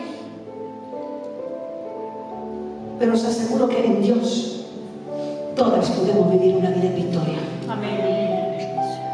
Pero 2.99 3.13
os 3.13 3.23
aseguro 3.25 3.67
que 3.67 3.85
en 3.85 4.01
Dios 4.01 4.65
todas 5.55 5.89
podemos 5.89 6.31
vivir 6.31 6.55
una 6.55 6.69
vida 6.69 6.87
en 6.87 6.95
victoria. 6.95 7.39
Amén. 7.67 8.37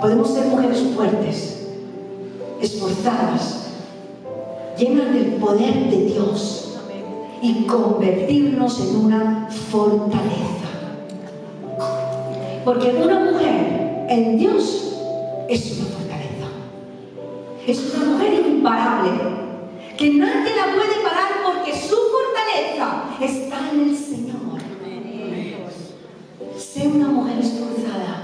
Podemos 0.01 0.29
ser 0.29 0.45
mujeres 0.47 0.83
fuertes, 0.93 1.65
esforzadas, 2.61 3.67
llenas 4.77 5.13
del 5.13 5.35
poder 5.35 5.89
de 5.89 6.05
Dios. 6.05 6.62
Y 7.43 7.65
convertirnos 7.65 8.79
en 8.79 8.95
una 8.95 9.49
fortaleza. 9.69 10.69
Porque 12.63 12.87
una 12.91 13.19
mujer 13.19 14.05
en 14.07 14.37
Dios 14.37 14.95
es 15.49 15.77
una 15.77 15.89
fortaleza. 15.89 16.47
Es 17.67 17.93
una 17.93 18.11
mujer 18.11 18.45
imparable, 18.47 19.11
que 19.97 20.13
nadie 20.13 20.55
la 20.55 20.73
puede 20.73 21.03
parar 21.03 21.31
porque 21.43 21.77
su 21.77 21.97
fortaleza 22.13 23.09
está 23.19 23.71
en 23.73 23.89
el 23.89 23.97
Señor. 23.97 24.33
Sé 26.57 26.87
una 26.87 27.09
mujer 27.09 27.39
esforzada, 27.39 28.23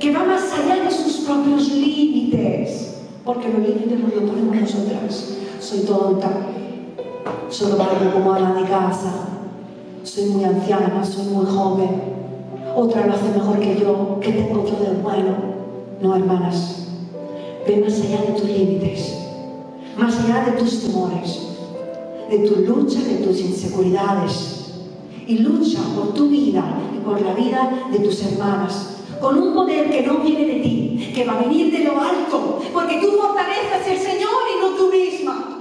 que 0.00 0.12
va 0.12 0.24
más 0.24 0.52
allá 0.52 0.82
de 0.82 0.90
sus 0.90 1.18
propios 1.18 1.70
límites, 1.70 2.96
porque 3.24 3.48
los 3.48 3.60
límites 3.60 4.00
nos 4.00 4.12
los 4.12 4.24
ponemos 4.28 4.56
nosotras. 4.56 5.36
Soy 5.60 5.80
tonta, 5.80 6.45
valgo 7.78 8.12
como 8.12 8.32
ama 8.32 8.54
de 8.54 8.68
casa, 8.68 9.12
soy 10.02 10.26
muy 10.26 10.44
anciana, 10.44 11.04
soy 11.04 11.26
muy 11.26 11.46
joven, 11.46 12.02
otra 12.74 13.06
lo 13.06 13.14
hace 13.14 13.28
mejor 13.28 13.60
que 13.60 13.78
yo, 13.78 14.18
¿qué 14.20 14.32
tengo 14.32 14.64
yo 14.64 14.76
de 14.78 15.00
bueno? 15.02 15.56
No, 16.00 16.16
hermanas, 16.16 16.88
ve 17.66 17.76
más 17.78 18.00
allá 18.00 18.20
de 18.22 18.32
tus 18.38 18.48
límites, 18.50 19.14
más 19.96 20.18
allá 20.20 20.44
de 20.44 20.52
tus 20.52 20.82
temores, 20.82 21.40
de 22.30 22.38
tu 22.40 22.56
lucha, 22.62 23.00
de 23.00 23.26
tus 23.26 23.40
inseguridades, 23.40 24.74
y 25.26 25.38
lucha 25.38 25.78
por 25.96 26.14
tu 26.14 26.28
vida 26.28 26.64
y 26.94 26.98
por 26.98 27.20
la 27.20 27.34
vida 27.34 27.88
de 27.90 27.98
tus 28.00 28.22
hermanas. 28.24 28.92
Con 29.20 29.38
un 29.38 29.54
poder 29.54 29.90
que 29.90 30.02
no 30.02 30.18
viene 30.18 30.44
de 30.44 30.60
ti, 30.60 31.12
que 31.14 31.24
va 31.24 31.32
a 31.32 31.42
venir 31.42 31.72
de 31.72 31.84
lo 31.84 31.92
alto, 31.92 32.60
porque 32.72 33.00
tu 33.00 33.12
fortaleza 33.12 33.78
es 33.80 33.88
el 33.92 33.98
Señor 33.98 34.30
y 34.54 34.60
no 34.60 34.76
tú 34.76 34.90
misma. 34.90 35.55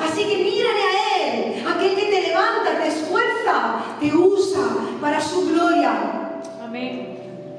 Así 0.00 0.24
que 0.24 0.36
mírale 0.36 0.82
a 0.82 1.24
Él, 1.24 1.64
aquel 1.66 1.94
que 1.96 2.04
te 2.04 2.22
levanta, 2.28 2.82
te 2.82 2.88
esfuerza, 2.88 3.96
te 4.00 4.14
usa 4.14 4.62
para 5.00 5.20
su 5.20 5.48
gloria 5.48 6.40
Amén. 6.62 7.18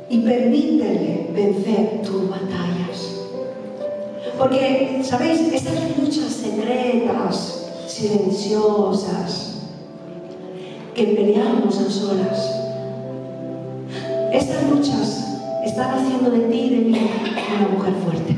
y 0.10 0.20
permítele 0.20 1.30
vencer 1.34 2.02
tus 2.04 2.30
batallas. 2.30 3.16
Porque, 4.38 5.02
¿sabéis? 5.04 5.52
Esas 5.52 5.98
luchas 5.98 6.32
secretas, 6.32 7.70
silenciosas, 7.88 9.64
que 10.94 11.04
peleamos 11.04 11.78
a 11.80 11.90
solas, 11.90 12.52
esas 14.34 14.70
luchas 14.70 15.40
están 15.66 15.92
haciendo 15.92 16.30
de 16.32 16.40
ti 16.40 16.60
y 16.60 16.70
de 16.70 16.78
mí 16.78 17.10
una 17.56 17.68
mujer 17.70 17.94
fuerte, 18.04 18.36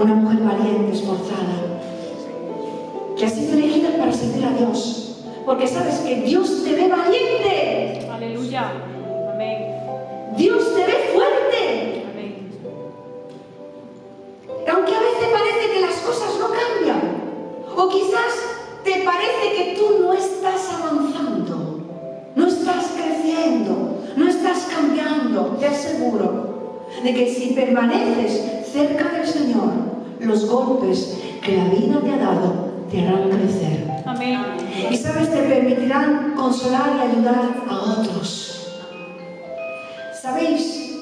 una 0.00 0.14
mujer 0.14 0.40
valiente, 0.40 0.92
esforzada, 0.92 1.69
que 3.20 3.26
ha 3.26 3.28
sido 3.28 3.52
elegida 3.52 3.90
para 3.98 4.10
servir 4.14 4.46
a 4.46 4.52
Dios, 4.52 5.16
porque 5.44 5.66
sabes 5.66 5.96
que 5.96 6.22
Dios 6.22 6.64
te 6.64 6.72
ve 6.72 6.88
valiente, 6.88 8.08
Aleluya. 8.10 8.72
Amén. 9.34 9.76
Dios 10.38 10.74
te 10.74 10.86
ve 10.86 11.10
fuerte, 11.12 12.06
Amén. 12.10 12.48
aunque 14.72 14.94
a 14.94 15.00
veces 15.00 15.28
parece 15.34 15.70
que 15.70 15.80
las 15.82 15.96
cosas 15.96 16.30
no 16.40 16.46
cambian, 16.48 17.00
o 17.76 17.88
quizás 17.90 18.32
te 18.84 19.02
parece 19.04 19.54
que 19.54 19.76
tú 19.78 20.02
no 20.02 20.14
estás 20.14 20.72
avanzando, 20.80 21.78
no 22.34 22.46
estás 22.46 22.86
creciendo, 22.96 23.98
no 24.16 24.28
estás 24.30 24.66
cambiando, 24.74 25.58
te 25.60 25.66
aseguro 25.66 26.86
de 27.02 27.14
que 27.14 27.34
si 27.34 27.52
permaneces 27.52 28.66
cerca 28.72 29.10
del 29.10 29.26
Señor, 29.26 29.72
los 30.20 30.48
golpes 30.48 31.18
que 31.42 31.58
la 31.58 31.64
vida 31.64 32.00
te 32.02 32.12
ha 32.12 32.16
dado 32.16 32.59
te 32.90 33.06
harán 33.06 33.30
crecer. 33.30 33.86
Amén. 34.04 34.40
Y 34.90 34.96
sabes, 34.96 35.30
te 35.30 35.42
permitirán 35.42 36.34
consolar 36.34 36.96
y 36.96 37.10
ayudar 37.10 37.62
a 37.68 38.00
otros. 38.00 38.80
¿Sabéis? 40.20 40.98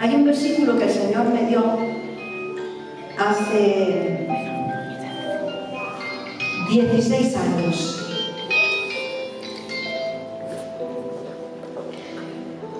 Hay 0.00 0.14
un 0.16 0.24
versículo 0.24 0.76
que 0.78 0.84
el 0.84 0.90
Señor 0.90 1.26
me 1.26 1.46
dio 1.46 1.62
hace 3.18 4.28
16 6.70 7.36
años. 7.36 7.98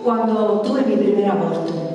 Cuando 0.03 0.63
tuve 0.63 0.83
mi 0.83 0.97
primer 0.97 1.31
aborto. 1.31 1.93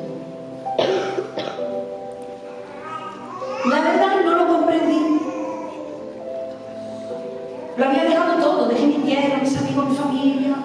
dejé 8.68 8.88
mi 8.88 9.04
tierra, 9.06 9.40
mis 9.42 9.58
amigos, 9.58 9.90
mi 9.90 9.96
familia. 9.96 10.56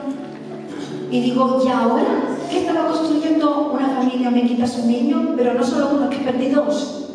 Y 1.10 1.20
digo, 1.20 1.62
¿y 1.64 1.68
ahora? 1.68 2.22
¿Qué 2.50 2.60
estaba 2.60 2.88
construyendo 2.88 3.70
una 3.72 3.88
familia? 3.88 4.30
Me 4.30 4.46
quitas 4.46 4.78
un 4.78 4.88
niño, 4.88 5.34
pero 5.36 5.54
no 5.54 5.64
solo 5.64 5.90
uno, 5.94 6.10
es 6.10 6.16
que 6.16 6.24
perdí 6.24 6.48
dos. 6.48 7.08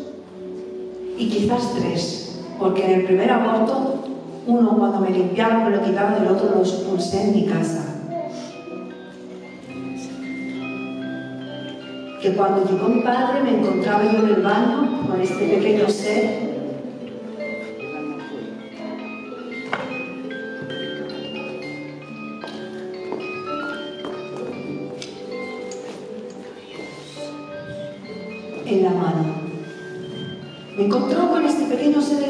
Y 1.18 1.28
quizás 1.28 1.74
tres, 1.74 2.40
porque 2.58 2.84
en 2.84 3.00
el 3.00 3.04
primer 3.06 3.30
aborto, 3.30 4.04
uno 4.46 4.76
cuando 4.78 5.00
me 5.00 5.10
limpiaron, 5.10 5.64
me 5.64 5.76
lo 5.76 5.82
quitaron, 5.82 6.22
del 6.22 6.32
otro 6.32 6.50
lo 6.54 6.60
expulsé 6.60 7.22
en 7.22 7.34
mi 7.34 7.46
casa. 7.46 7.84
Que 12.22 12.32
cuando 12.32 12.64
llegó 12.64 12.88
mi 12.88 13.02
padre 13.02 13.42
me 13.44 13.58
encontraba 13.58 14.02
yo 14.04 14.18
en 14.20 14.28
el 14.28 14.42
baño 14.42 15.06
con 15.08 15.20
este 15.20 15.34
pequeño 15.34 15.88
ser 15.88 16.47
encontró 30.98 31.30
con 31.30 31.44
este 31.46 31.64
pequeño 31.64 32.00
ser 32.00 32.24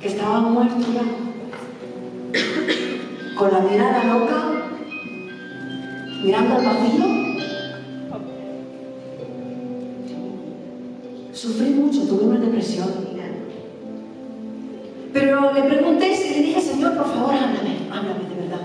que 0.00 0.08
estaba 0.08 0.40
muerto 0.40 0.84
ya, 0.92 1.02
con 3.34 3.52
la 3.52 3.60
mirada 3.60 4.04
loca, 4.04 4.52
mirando 6.22 6.56
al 6.56 6.64
vacío. 6.64 7.04
Sufrí 11.32 11.70
mucho, 11.70 12.02
tuve 12.02 12.24
una 12.24 12.40
depresión. 12.40 13.12
Pero 15.12 15.52
le 15.52 15.62
pregunté 15.62 16.06
y 16.06 16.30
le 16.30 16.46
dije, 16.46 16.60
Señor, 16.60 16.96
por 16.96 17.06
favor, 17.06 17.34
háblame, 17.34 17.76
háblame 17.90 18.28
de 18.30 18.42
verdad. 18.42 18.64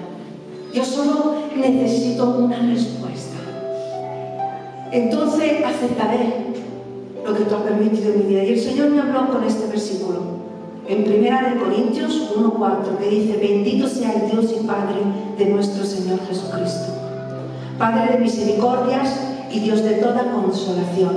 Yo 0.74 0.84
solo 0.84 1.36
necesito 1.56 2.30
una 2.38 2.58
respuesta. 2.58 3.38
Entonces 4.92 5.66
aceptaré 5.66 6.48
lo 7.28 7.36
que 7.36 7.44
tú 7.44 7.56
has 7.56 7.62
permitido 7.64 8.14
en 8.14 8.20
mi 8.20 8.26
vida. 8.34 8.44
Me 8.98 9.04
habló 9.04 9.32
con 9.32 9.44
este 9.44 9.68
versículo. 9.68 10.22
En 10.88 11.02
1 11.02 11.64
Corintios 11.64 12.32
1.4 12.36 12.98
que 12.98 13.10
dice, 13.10 13.38
bendito 13.38 13.88
sea 13.88 14.12
el 14.14 14.32
Dios 14.32 14.52
y 14.60 14.66
Padre 14.66 15.02
de 15.38 15.46
nuestro 15.46 15.86
Señor 15.86 16.20
Jesucristo. 16.28 16.96
Padre 17.78 18.14
de 18.14 18.18
misericordias 18.24 19.20
y 19.52 19.60
Dios 19.60 19.84
de 19.84 19.98
toda 19.98 20.32
consolación, 20.32 21.14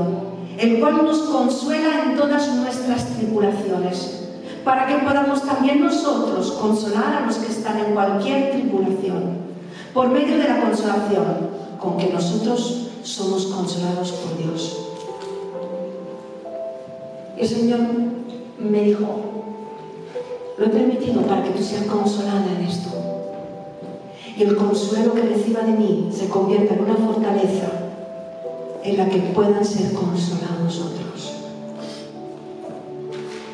el 0.59 0.79
cual 0.79 1.07
nos 1.07 1.21
consuela 1.21 2.05
en 2.05 2.17
todas 2.19 2.55
nuestras 2.55 3.07
tribulaciones, 3.17 4.29
para 4.63 4.87
que 4.87 4.97
podamos 4.97 5.43
también 5.43 5.81
nosotros 5.81 6.53
consolar 6.61 7.23
a 7.23 7.27
los 7.27 7.37
que 7.37 7.51
están 7.51 7.79
en 7.79 7.95
cualquier 7.95 8.51
tribulación, 8.51 9.39
por 9.95 10.09
medio 10.09 10.37
de 10.37 10.49
la 10.49 10.61
consolación 10.61 11.49
con 11.81 11.97
que 11.97 12.13
nosotros 12.13 12.89
somos 13.05 13.47
consolados 13.47 14.13
por 14.13 14.37
Dios. 14.37 14.90
El 17.41 17.49
Señor 17.49 17.81
me 18.59 18.83
dijo, 18.83 19.07
lo 20.59 20.67
he 20.67 20.69
permitido 20.69 21.23
para 21.23 21.43
que 21.43 21.53
tú 21.53 21.63
seas 21.63 21.85
consolada 21.85 22.45
en 22.55 22.67
esto. 22.67 22.91
Y 24.37 24.43
el 24.43 24.57
consuelo 24.57 25.15
que 25.15 25.23
reciba 25.23 25.63
de 25.63 25.73
mí 25.73 26.11
se 26.13 26.29
convierta 26.29 26.75
en 26.75 26.81
una 26.83 26.97
fortaleza 26.97 27.67
en 28.85 28.97
la 28.99 29.09
que 29.09 29.21
puedan 29.35 29.65
ser 29.65 29.91
consolados 29.95 30.81
otros. 30.81 31.33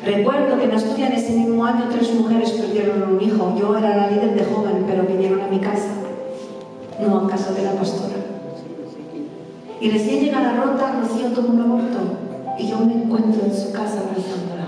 Recuerdo 0.03 0.57
que 0.57 0.65
en 0.65 0.71
Asturias 0.73 1.11
en 1.11 1.17
ese 1.17 1.31
mismo 1.31 1.63
año 1.63 1.87
tres 1.89 2.13
mujeres 2.13 2.51
perdieron 2.51 3.03
un 3.03 3.21
hijo. 3.21 3.55
Yo 3.57 3.77
era 3.77 3.95
la 3.95 4.11
líder 4.11 4.35
de 4.35 4.43
joven, 4.53 4.83
pero 4.85 5.03
vinieron 5.03 5.39
a 5.39 5.47
mi 5.47 5.59
casa, 5.59 5.93
no 6.99 7.19
a 7.19 7.29
casa 7.29 7.53
de 7.53 7.63
la 7.63 7.71
pastora. 7.71 8.17
Y 9.79 9.89
recién 9.91 10.25
llega 10.25 10.41
la 10.41 10.61
rota, 10.61 10.99
Rocío 11.01 11.29
todo 11.29 11.47
un 11.47 11.61
aborto 11.61 12.16
y 12.57 12.67
yo 12.67 12.79
me 12.79 12.93
encuentro 12.93 13.45
en 13.45 13.55
su 13.55 13.71
casa 13.71 13.99
abrazándola. 13.99 14.67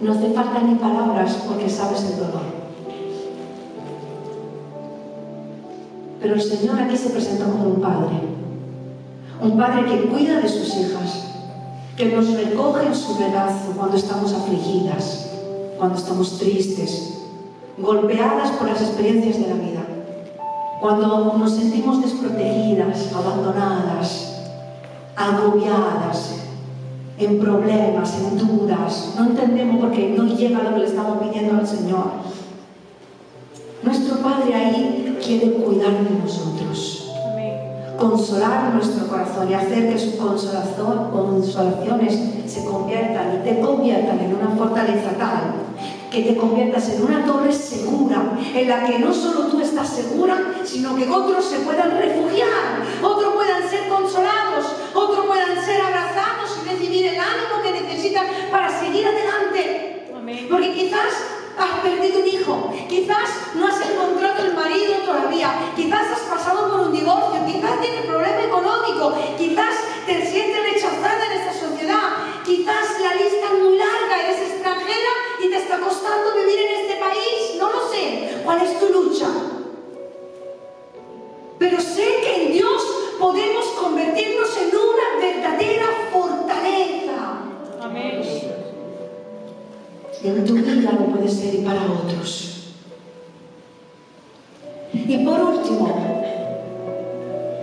No 0.00 0.12
hace 0.12 0.32
falta 0.32 0.60
ni 0.60 0.74
palabras 0.76 1.38
porque 1.46 1.68
sabes 1.68 2.04
el 2.04 2.18
dolor. 2.18 2.58
Pero 6.20 6.34
el 6.34 6.42
Señor 6.42 6.80
aquí 6.80 6.96
se 6.96 7.10
presentó 7.10 7.44
como 7.50 7.64
un 7.70 7.80
padre. 7.80 8.20
Un 9.40 9.56
padre 9.56 9.84
que 9.84 10.08
cuida 10.08 10.40
de 10.40 10.48
sus 10.48 10.76
hijas, 10.76 11.26
que 11.96 12.06
nos 12.06 12.32
recoge 12.32 12.86
en 12.86 12.94
su 12.94 13.16
regazo 13.18 13.72
cuando 13.76 13.96
estamos 13.96 14.32
afligidas, 14.32 15.30
cuando 15.76 15.96
estamos 15.96 16.38
tristes, 16.38 17.14
golpeadas 17.78 18.50
por 18.52 18.68
las 18.68 18.80
experiencias 18.80 19.38
de 19.38 19.48
la 19.48 19.54
vida, 19.54 19.80
cuando 20.80 21.34
nos 21.38 21.52
sentimos 21.52 22.02
desprotegidas, 22.02 23.12
abandonadas, 23.14 24.37
agobiadas, 25.18 26.36
en 27.18 27.38
problemas, 27.40 28.14
en 28.20 28.38
dudas, 28.38 29.14
no 29.18 29.24
entendemos 29.26 29.80
por 29.80 29.90
qué 29.90 30.14
no 30.16 30.24
llega 30.24 30.62
lo 30.62 30.74
que 30.74 30.80
le 30.80 30.86
estamos 30.86 31.18
pidiendo 31.18 31.58
al 31.58 31.66
Señor. 31.66 32.12
Nuestro 33.82 34.18
Padre 34.18 34.54
ahí 34.54 35.18
quiere 35.24 35.54
cuidar 35.54 36.04
de 36.04 36.10
nosotros, 36.22 37.10
consolar 37.98 38.72
nuestro 38.72 39.08
corazón 39.08 39.50
y 39.50 39.54
hacer 39.54 39.92
que 39.92 39.98
sus 39.98 40.14
consolaciones 40.14 42.20
se 42.46 42.64
conviertan 42.64 43.40
y 43.40 43.44
te 43.44 43.58
conviertan 43.60 44.20
en 44.20 44.36
una 44.36 44.50
fortaleza 44.56 45.10
tal 45.18 45.54
que 46.10 46.22
te 46.22 46.36
conviertas 46.36 46.88
en 46.88 47.02
una 47.02 47.24
torre 47.26 47.52
segura, 47.52 48.38
en 48.54 48.68
la 48.68 48.84
que 48.84 48.98
no 48.98 49.12
solo 49.12 49.48
tú 49.48 49.60
estás 49.60 49.88
segura, 49.88 50.54
sino 50.64 50.96
que 50.96 51.08
otros 51.08 51.44
se 51.44 51.58
puedan 51.60 51.98
refugiar, 51.98 52.82
otros 53.02 53.34
puedan 53.34 53.68
ser 53.68 53.88
consolados, 53.88 54.66
otros 54.94 55.26
puedan 55.26 55.64
ser 55.64 55.82
abrazados 55.82 56.58
y 56.62 56.68
recibir 56.68 57.06
el 57.08 57.20
ánimo 57.20 57.62
que 57.62 57.72
necesitan 57.98 58.26
para 58.50 58.68
seguir 58.80 59.06
adelante. 59.06 60.06
Porque 60.48 60.72
quizás 60.72 61.12
has 61.58 61.80
perdido 61.80 62.20
un 62.20 62.26
hijo, 62.26 62.72
quizás 62.88 63.28
no 63.54 63.66
has 63.66 63.80
encontrado 63.80 64.44
el 64.44 64.54
marido 64.54 64.94
todavía, 65.04 65.72
quizás 65.74 66.12
has 66.12 66.20
pasado 66.20 66.70
por 66.70 66.80
un 66.80 66.92
divorcio, 66.92 67.44
quizás 67.44 67.80
tienes 67.80 68.06
problema 68.06 68.44
económico, 68.44 69.14
quizás 69.36 69.74
te 70.06 70.24
sientes 70.24 70.62
rechazada 70.62 71.26
en 71.26 71.40
esta 71.40 71.52
sociedad, 71.52 72.08
quizás 72.44 73.00
la 73.00 73.14
lista 73.14 73.46
es 73.52 73.62
muy 73.62 73.76
larga, 73.76 74.22
eres 74.22 74.52
extranjera 74.52 75.10
y 75.42 75.50
te 75.50 75.56
está 75.56 75.78
costando 75.78 76.34
vivir 76.36 76.60
en 76.60 76.80
este 76.82 76.96
país, 76.96 77.56
no 77.58 77.72
lo 77.72 77.88
sé, 77.88 78.40
¿cuál 78.44 78.62
es 78.62 78.78
tu 78.78 78.86
lucha? 78.92 79.26
Pero 81.58 81.80
sé 81.80 82.20
que 82.22 82.44
en 82.44 82.52
Dios 82.52 82.82
podemos 83.18 83.66
convertirnos 83.80 84.56
en 84.58 84.68
una 84.68 85.26
verdadera. 85.26 86.07
Amén. 87.80 88.22
En 90.22 90.44
tu 90.44 90.54
vida 90.54 90.92
lo 90.92 91.06
puede 91.06 91.28
ser 91.28 91.64
para 91.64 91.80
otros. 91.82 92.74
Y 94.92 95.24
por 95.24 95.40
último, 95.40 96.24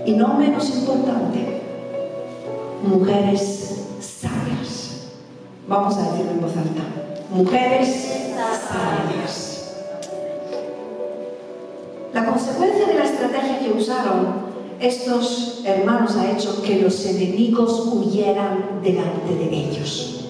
y 0.05 0.11
no 0.13 0.35
menos 0.35 0.69
importante, 0.69 1.61
mujeres 2.83 3.87
sabias. 3.99 5.09
Vamos 5.67 5.97
a 5.97 6.11
decirlo 6.11 6.31
en 6.31 6.41
voz 6.41 6.55
alta. 6.55 6.83
Mujeres 7.31 8.33
sabias. 8.69 9.75
La 12.13 12.25
consecuencia 12.25 12.85
de 12.85 12.93
la 12.93 13.03
estrategia 13.03 13.59
que 13.59 13.71
usaron 13.73 14.44
estos 14.79 15.61
hermanos 15.65 16.15
ha 16.15 16.31
hecho 16.31 16.61
que 16.61 16.81
los 16.81 17.05
enemigos 17.05 17.87
huyeran 17.93 18.81
delante 18.83 19.35
de 19.35 19.49
ellos. 19.49 20.25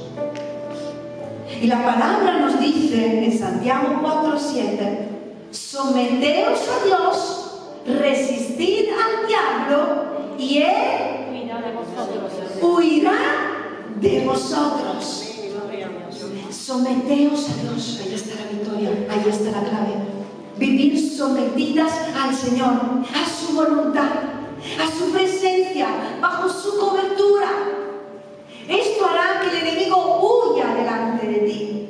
Y 1.61 1.67
la 1.67 1.83
palabra 1.83 2.39
nos 2.39 2.59
dice 2.59 3.25
en 3.25 3.37
Santiago 3.37 4.01
4:7, 4.01 5.07
someteos 5.51 6.59
a 6.59 6.85
Dios, 6.85 7.45
resistid 8.01 8.89
al 8.89 9.27
diablo 9.27 10.05
y 10.37 10.57
él 10.57 11.25
Cuida 11.25 11.61
de 11.61 11.71
vosotros. 11.71 12.61
huirá 12.61 13.17
de 14.01 14.25
vosotros. 14.25 15.21
Someteos 16.51 17.49
a 17.49 17.61
Dios, 17.61 18.01
ahí 18.03 18.13
está 18.13 18.35
la 18.35 18.51
victoria, 18.51 18.89
ahí 19.09 19.29
está 19.29 19.51
la 19.51 19.69
clave. 19.69 19.93
Vivir 20.57 20.99
sometidas 20.99 21.91
al 22.15 22.33
Señor, 22.35 22.73
a 23.13 23.29
su 23.29 23.53
voluntad, 23.55 24.09
a 24.79 24.91
su 24.97 25.11
presencia, 25.11 25.87
bajo 26.19 26.49
su 26.49 26.77
cobertura. 26.79 27.49
Esto 28.67 29.05
hará 29.05 29.41
que 29.41 29.49
el 29.49 29.67
enemigo 29.67 30.19
huya 30.21 30.73
delante 30.73 31.27
de 31.27 31.39
ti. 31.39 31.89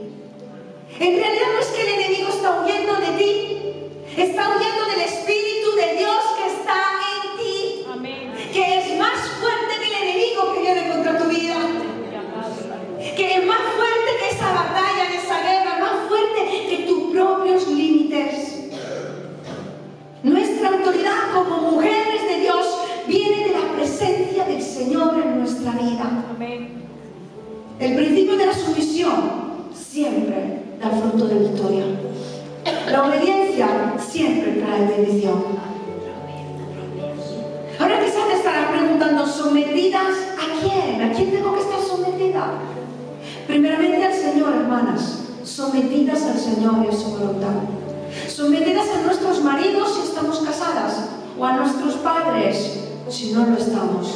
En 1.00 1.18
realidad 1.18 1.48
no 1.54 1.60
es 1.60 1.68
que 1.68 1.82
el 1.82 2.00
enemigo 2.00 2.30
está 2.30 2.62
huyendo 2.62 2.96
de 2.96 3.12
ti, 3.18 3.58
está 4.18 4.50
huyendo 4.56 4.86
del 4.86 5.02
Espíritu 5.02 5.76
de 5.76 5.98
Dios 5.98 6.20
que 6.38 6.48
está 6.48 6.82
en 7.14 7.38
ti, 7.38 7.86
Amén. 7.92 8.34
que 8.54 8.80
es 8.80 8.98
más 8.98 9.20
fuerte 9.40 9.76
que 9.82 9.88
el 9.88 10.10
enemigo 10.10 10.54
que 10.54 10.62
viene 10.62 10.90
contra 10.90 11.18
tu 11.18 11.26
vida 11.26 11.56
que 13.16 13.38
es 13.38 13.46
más 13.46 13.62
fuerte 13.78 14.12
que 14.20 14.36
esa 14.36 14.52
batalla, 14.52 15.10
que 15.10 15.18
esa 15.18 15.42
guerra, 15.42 15.80
más 15.80 16.10
fuerte 16.10 16.68
que 16.70 16.84
tus 16.86 17.14
propios 17.14 17.68
límites. 17.68 18.56
como 21.36 21.72
mujeres 21.72 21.95
de 21.95 21.95
Dios 21.95 21.95
Señor 24.96 25.22
en 25.22 25.40
nuestra 25.40 25.72
vida. 25.74 26.24
El 27.80 27.96
principio 27.96 28.38
de 28.38 28.46
la 28.46 28.54
sumisión 28.54 29.12
siempre 29.74 30.62
da 30.80 30.90
fruto 30.90 31.28
de 31.28 31.36
victoria. 31.36 31.84
La 32.90 33.04
obediencia 33.04 33.68
siempre 34.00 34.54
trae 34.54 34.88
bendición. 34.88 35.44
Ahora 37.78 38.00
quizás 38.06 38.28
te 38.30 38.36
estarás 38.36 38.72
preguntando, 38.72 39.28
¿sometidas 39.28 40.16
a 40.40 40.62
quién? 40.62 41.02
¿A 41.02 41.12
quién 41.12 41.32
tengo 41.32 41.54
que 41.54 41.60
estar 41.60 41.82
sometida? 41.82 42.54
Primeramente 43.48 44.06
al 44.06 44.14
Señor, 44.14 44.54
hermanas, 44.56 45.24
sometidas 45.44 46.24
al 46.24 46.40
Señor 46.40 46.86
y 46.86 46.88
a 46.88 46.98
su 46.98 47.10
voluntad. 47.10 47.56
Sometidas 48.30 48.88
a 48.96 49.06
nuestros 49.06 49.44
maridos 49.44 49.94
si 49.94 50.08
estamos 50.08 50.40
casadas 50.40 51.10
o 51.38 51.44
a 51.44 51.58
nuestros 51.58 51.96
padres 51.96 52.80
si 53.10 53.34
no 53.34 53.46
lo 53.46 53.58
estamos. 53.58 54.16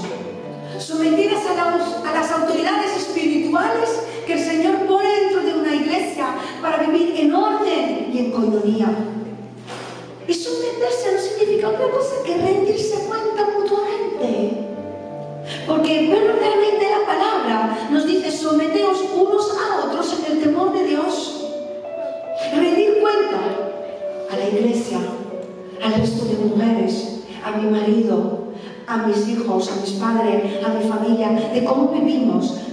Sometidas 0.80 1.44
a, 1.46 2.10
a 2.10 2.14
las 2.14 2.32
autoridades 2.32 2.96
espirituales 2.96 3.90
que 4.26 4.34
el 4.34 4.40
Señor 4.40 4.88
pone 4.88 5.10
dentro 5.10 5.42
de 5.42 5.54
una 5.54 5.76
iglesia 5.76 6.36
para 6.62 6.78
vivir 6.84 7.20
en 7.20 7.36
orden 7.36 8.10
y 8.14 8.18
en 8.18 8.32
coinonía. 8.32 8.88
Y 10.28 10.34
someterse 10.34 11.14
no 11.14 11.20
significa 11.20 11.70
otra 11.70 11.90
cosa 11.90 12.24
que 12.26 12.38
rendirse 12.38 13.06
cuenta 13.08 13.49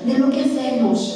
de 0.07 0.19
lo 0.19 0.31
que 0.31 0.41
hacemos. 0.41 1.16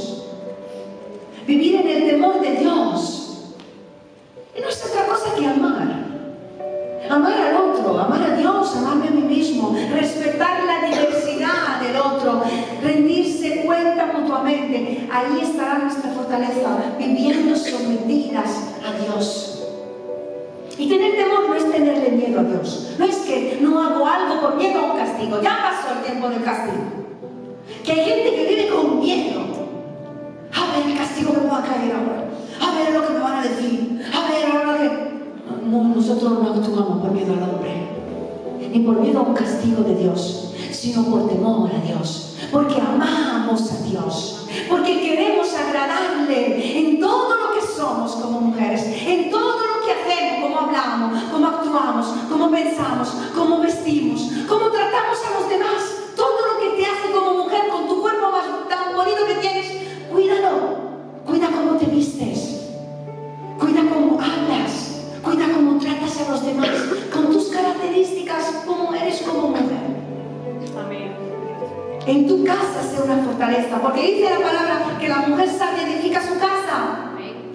Porque 73.50 74.00
dice 74.02 74.30
la 74.30 74.46
palabra 74.46 74.98
que 75.00 75.08
la 75.08 75.26
mujer 75.26 75.48
sabia 75.48 75.82
edifica 75.82 76.20
su 76.20 76.38
casa. 76.38 77.10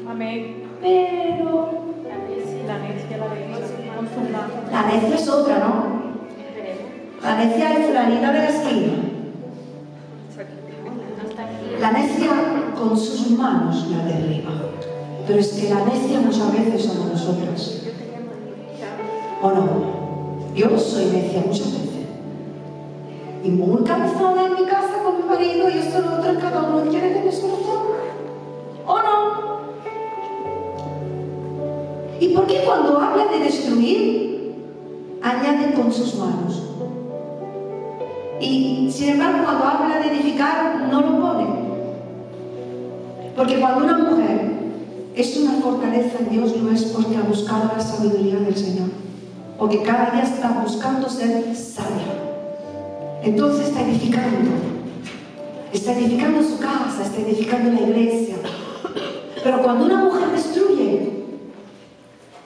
Amén. 0.10 0.64
Pero 0.82 1.70
La 2.68 2.78
necia 2.80 3.18
la 4.72 4.86
necia 4.88 5.16
es 5.16 5.30
otra, 5.30 5.60
¿no? 5.60 5.96
La 7.24 7.36
necia 7.38 7.74
es 7.74 7.86
fulanita 7.88 8.32
de 8.34 8.40
la 8.40 8.50
esquina. 8.50 8.94
La 11.80 11.92
necia 11.92 12.32
con 12.78 12.98
sus 12.98 13.32
manos 13.32 13.88
la 13.90 14.04
derriba. 14.04 14.52
Pero 15.26 15.40
es 15.40 15.48
que 15.54 15.70
la 15.70 15.86
necia 15.86 16.20
muchas 16.20 16.52
veces 16.52 16.84
somos 16.84 17.08
nosotras. 17.08 17.82
¿O 19.42 19.50
no? 19.50 20.54
Yo 20.56 20.78
soy 20.78 21.06
necia 21.06 21.42
muchas 21.46 21.72
veces. 21.72 21.95
Y 23.46 23.50
muy 23.50 23.84
cansada 23.84 24.48
en 24.48 24.54
mi 24.56 24.66
casa 24.68 25.04
con 25.04 25.18
mi 25.18 25.30
marido 25.30 25.70
y 25.70 25.78
esto 25.78 26.02
lo 26.02 26.16
otro, 26.16 26.40
cada 26.42 26.64
uno 26.64 26.90
quiere 26.90 27.14
de 27.14 27.22
corazón. 27.22 27.52
¿O 28.88 28.98
no? 28.98 29.60
¿Y 32.20 32.30
por 32.30 32.48
qué 32.48 32.64
cuando 32.66 33.00
habla 33.00 33.26
de 33.26 33.40
destruir, 33.44 34.56
añade 35.22 35.76
con 35.76 35.94
sus 35.94 36.16
manos? 36.16 36.64
Y 38.40 38.90
sin 38.92 39.10
embargo, 39.10 39.44
cuando 39.44 39.64
habla 39.64 40.00
de 40.00 40.16
edificar, 40.16 40.88
no 40.92 41.02
lo 41.02 41.22
pone. 41.22 41.46
Porque 43.36 43.60
cuando 43.60 43.84
una 43.84 43.98
mujer 44.00 44.54
es 45.16 45.38
una 45.38 45.52
fortaleza 45.62 46.18
en 46.20 46.30
Dios, 46.32 46.58
no 46.58 46.72
es 46.72 46.86
porque 46.86 47.16
ha 47.16 47.22
buscado 47.22 47.72
la 47.78 47.80
sabiduría 47.80 48.38
del 48.38 48.58
Señor. 48.58 48.90
Porque 49.60 49.84
cada 49.84 50.10
día 50.10 50.24
está 50.24 50.50
buscando 50.64 51.08
ser 51.08 51.56
sabia. 51.56 52.25
Entonces 53.26 53.70
está 53.70 53.82
edificando. 53.82 54.52
Está 55.74 55.94
edificando 55.94 56.44
su 56.44 56.60
casa, 56.60 57.04
está 57.04 57.22
edificando 57.22 57.72
la 57.72 57.82
iglesia. 57.82 58.36
Pero 59.44 59.64
cuando 59.64 59.86
una 59.86 59.98
mujer 59.98 60.30
destruye, 60.30 61.24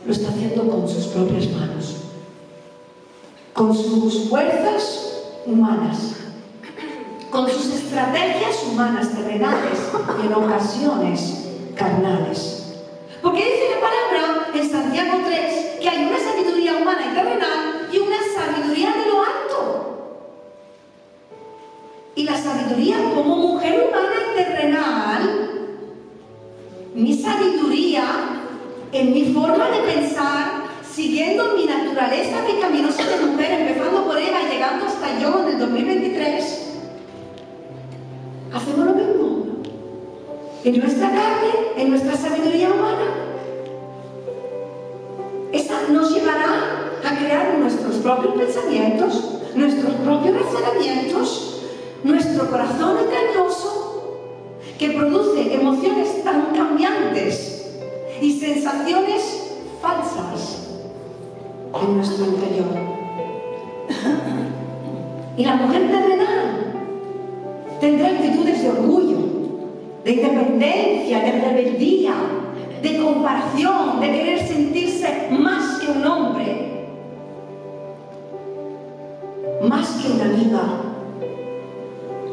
lo 0.05 0.11
está 0.11 0.29
haciendo 0.29 0.69
con 0.69 0.87
sus 0.87 1.07
propias 1.07 1.51
manos, 1.51 1.97
con 3.53 3.75
sus 3.75 4.29
fuerzas 4.29 5.23
humanas, 5.45 6.15
con 7.29 7.49
sus 7.49 7.73
estrategias 7.73 8.63
humanas 8.71 9.09
terrenales 9.09 9.79
y 10.23 10.27
en 10.27 10.33
ocasiones 10.33 11.45
carnales. 11.75 12.73
Porque 13.21 13.43
dice 13.43 13.75
la 13.75 13.81
palabra 13.81 14.47
en 14.55 14.71
Santiago 14.71 15.19
3 15.25 15.79
que 15.81 15.89
hay 15.89 16.05
una 16.05 16.17
sabiduría 16.17 16.77
humana 16.77 17.01
y 17.11 17.13
terrenal 17.13 17.48
sabiduría 22.41 22.97
como 23.13 23.35
mujer 23.35 23.87
humana 23.87 24.15
y 24.31 24.37
terrenal, 24.37 25.49
mi 26.95 27.13
sabiduría 27.13 28.03
en 28.91 29.13
mi 29.13 29.25
forma 29.33 29.69
de 29.69 29.79
pensar, 29.81 30.63
siguiendo 30.89 31.55
mi 31.55 31.65
naturaleza 31.65 32.45
pecaminosa 32.45 33.03
de 33.05 33.25
mujer, 33.25 33.61
empezando 33.61 34.05
por 34.05 34.19
y 34.19 34.51
llegando 34.51 34.85
hasta 34.85 35.19
yo 35.19 35.41
en 35.41 35.53
el 35.53 35.59
2023, 35.59 36.71
hacemos 38.53 38.85
lo 38.85 38.93
mismo. 38.93 39.45
En 40.63 40.79
nuestra 40.79 41.07
carne, 41.09 41.51
en 41.77 41.89
nuestra 41.89 42.17
sabiduría 42.17 42.69
humana, 42.69 43.05
esa 45.53 45.87
nos 45.89 46.13
llevará 46.13 46.89
a 47.05 47.17
crear 47.17 47.57
nuestros 47.59 47.95
propios 47.97 48.33
pensamientos, 48.35 49.39
nuestros 49.55 49.93
propios 49.95 50.35
razonamientos, 50.41 51.58
nuestro 52.03 52.49
corazón 52.49 52.97
engañoso, 52.97 54.17
que 54.77 54.91
produce 54.91 55.53
emociones 55.53 56.23
tan 56.23 56.53
cambiantes 56.55 57.75
y 58.21 58.39
sensaciones 58.39 59.53
falsas 59.81 60.67
en 61.81 61.97
nuestro 61.97 62.25
interior. 62.25 62.67
Y 65.37 65.45
la 65.45 65.55
mujer 65.55 65.89
terrenal 65.89 66.73
tendrá 67.79 68.09
actitudes 68.09 68.61
de 68.61 68.69
orgullo, 68.69 69.17
de 70.03 70.11
independencia, 70.11 71.19
de 71.19 71.31
rebeldía, 71.31 72.13
de 72.81 72.97
comparación, 72.97 73.99
de 73.99 74.11
querer 74.11 74.47
sentirse 74.47 75.29
más 75.31 75.79
que 75.79 75.91
un 75.91 76.05
hombre, 76.05 76.87
más 79.67 79.89
que 79.91 80.11
una 80.11 80.25
amiga. 80.25 80.88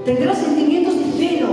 Tendrá 0.06 0.32
sentimientos 0.36 0.94
de 0.96 1.04
celo, 1.18 1.50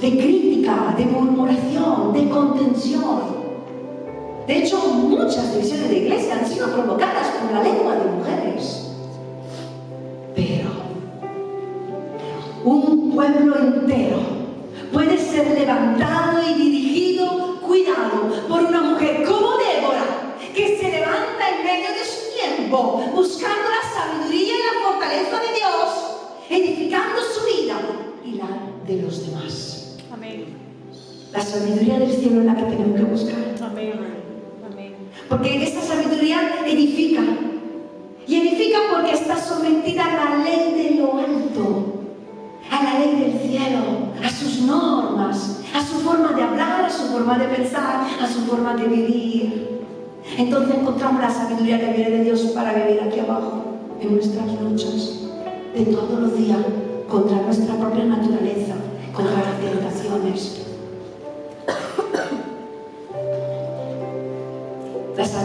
de 0.00 0.10
crítica, 0.18 0.94
de 0.96 1.04
murmuración, 1.04 2.12
de 2.12 2.28
contención. 2.28 3.22
De 4.46 4.58
hecho, 4.58 4.78
muchas 4.78 5.52
divisiones 5.52 5.90
de 5.90 5.98
iglesia 5.98 6.38
han 6.38 6.46
sido 6.46 6.68
provocadas 6.72 7.26
con 7.30 7.52
la 7.52 7.64
lengua 7.64 7.96
de 7.96 8.10
mujeres. 8.12 8.92
Pero 10.36 10.70
un 12.64 13.10
pueblo 13.10 13.58
entero 13.58 14.37
sabiduría 31.58 31.98
del 31.98 32.10
cielo 32.10 32.40
es 32.40 32.46
la 32.46 32.56
que 32.56 32.62
tenemos 32.62 32.96
que 32.96 33.04
buscar. 33.04 33.70
Amén. 33.70 33.92
Amén. 34.70 34.94
Porque 35.28 35.62
esa 35.62 35.82
sabiduría 35.82 36.64
edifica. 36.66 37.22
Y 38.26 38.36
edifica 38.36 38.78
porque 38.92 39.12
está 39.12 39.36
sometida 39.36 40.04
a 40.04 40.36
la 40.36 40.44
ley 40.44 40.74
de 40.74 41.00
lo 41.00 41.18
alto, 41.18 42.04
a 42.70 42.82
la 42.84 42.98
ley 42.98 43.20
del 43.20 43.40
cielo, 43.40 44.12
a 44.22 44.28
sus 44.28 44.60
normas, 44.62 45.62
a 45.74 45.82
su 45.82 46.00
forma 46.00 46.32
de 46.32 46.42
hablar, 46.42 46.84
a 46.84 46.90
su 46.90 47.04
forma 47.04 47.38
de 47.38 47.46
pensar, 47.46 48.06
a 48.20 48.26
su 48.26 48.40
forma 48.40 48.74
de 48.76 48.86
vivir. 48.86 49.80
Entonces 50.36 50.76
encontramos 50.76 51.22
la 51.22 51.30
sabiduría 51.30 51.80
que 51.80 51.92
viene 51.94 52.10
de 52.18 52.24
Dios 52.24 52.42
para 52.54 52.74
vivir 52.74 53.00
aquí 53.00 53.20
abajo, 53.20 53.64
en 53.98 54.12
nuestras 54.12 54.46
luchas, 54.60 55.20
de 55.74 55.86
todos 55.86 56.20
los 56.20 56.36
días, 56.36 56.58
contra 57.08 57.40
nuestra 57.40 57.76
propia 57.76 58.04
naturaleza, 58.04 58.74
contra 59.14 59.36
las 59.36 59.58
tentaciones. 59.58 60.67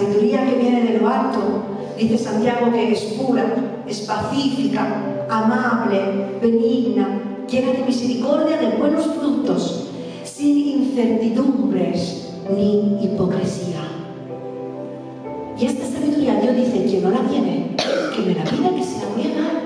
Sabiduría 0.04 0.45
que 0.45 0.56
viene 0.58 0.84
de 0.84 0.99
lo 0.99 1.08
alto, 1.08 1.39
dice 1.97 2.18
Santiago 2.18 2.72
que 2.72 2.91
es 2.91 3.01
pura, 3.01 3.56
es 3.88 4.01
pacífica, 4.01 5.26
amable, 5.30 6.39
benigna, 6.41 7.22
llena 7.49 7.72
de 7.74 7.84
misericordia, 7.86 8.58
de 8.58 8.78
buenos 8.78 9.06
frutos, 9.06 9.88
sin 10.24 10.58
incertidumbres 10.58 12.32
ni 12.56 13.04
hipocresía. 13.04 13.82
Y 15.58 15.66
esta 15.66 15.86
sabiduría 15.86 16.39
Dios 16.41 16.56
dice, 16.56 16.86
quien 16.86 17.04
no 17.04 17.10
la 17.12 17.22
tiene, 17.30 17.76
que 18.16 18.22
me 18.22 18.34
la 18.34 18.43
pida 18.43 18.76
que 18.76 18.84
se 18.84 18.99
la 18.99 19.06
voy 19.14 19.24
a 19.24 19.41
dar. 19.41 19.64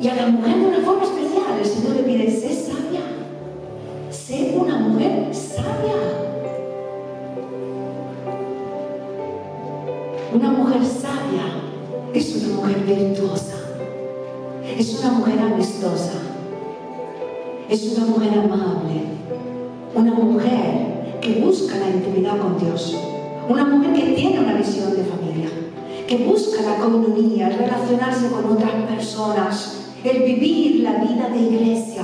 Y 0.00 0.08
a 0.08 0.14
la 0.14 0.26
mujer 0.28 0.58
de 0.58 0.66
una 0.66 0.80
forma 0.80 1.02
especial, 1.04 1.58
el 1.58 1.66
Señor 1.66 1.96
le 1.96 2.02
pide, 2.02 2.30
sé 2.30 2.52
sabia, 2.54 3.00
sé 4.10 4.54
una 4.56 4.78
mujer 4.78 5.34
sabia. 5.34 5.77
Una 10.30 10.50
mujer 10.50 10.84
sabia 10.84 11.62
es 12.12 12.36
una 12.36 12.56
mujer 12.56 12.84
virtuosa, 12.84 13.54
es 14.76 15.00
una 15.00 15.12
mujer 15.12 15.38
amistosa, 15.38 16.20
es 17.70 17.96
una 17.96 18.06
mujer 18.08 18.38
amable, 18.38 19.04
una 19.94 20.12
mujer 20.12 21.18
que 21.22 21.40
busca 21.40 21.78
la 21.78 21.88
intimidad 21.88 22.36
con 22.36 22.58
Dios, 22.58 22.94
una 23.48 23.64
mujer 23.64 23.94
que 23.94 24.12
tiene 24.12 24.40
una 24.40 24.52
visión 24.52 24.94
de 24.94 25.04
familia, 25.04 25.48
que 26.06 26.18
busca 26.18 26.60
la 26.60 26.76
comunidad, 26.76 27.50
el 27.50 27.58
relacionarse 27.60 28.28
con 28.28 28.52
otras 28.52 28.72
personas, 28.86 29.92
el 30.04 30.24
vivir 30.24 30.80
la 30.82 30.92
vida 31.04 31.30
de 31.30 31.40
iglesia, 31.40 32.02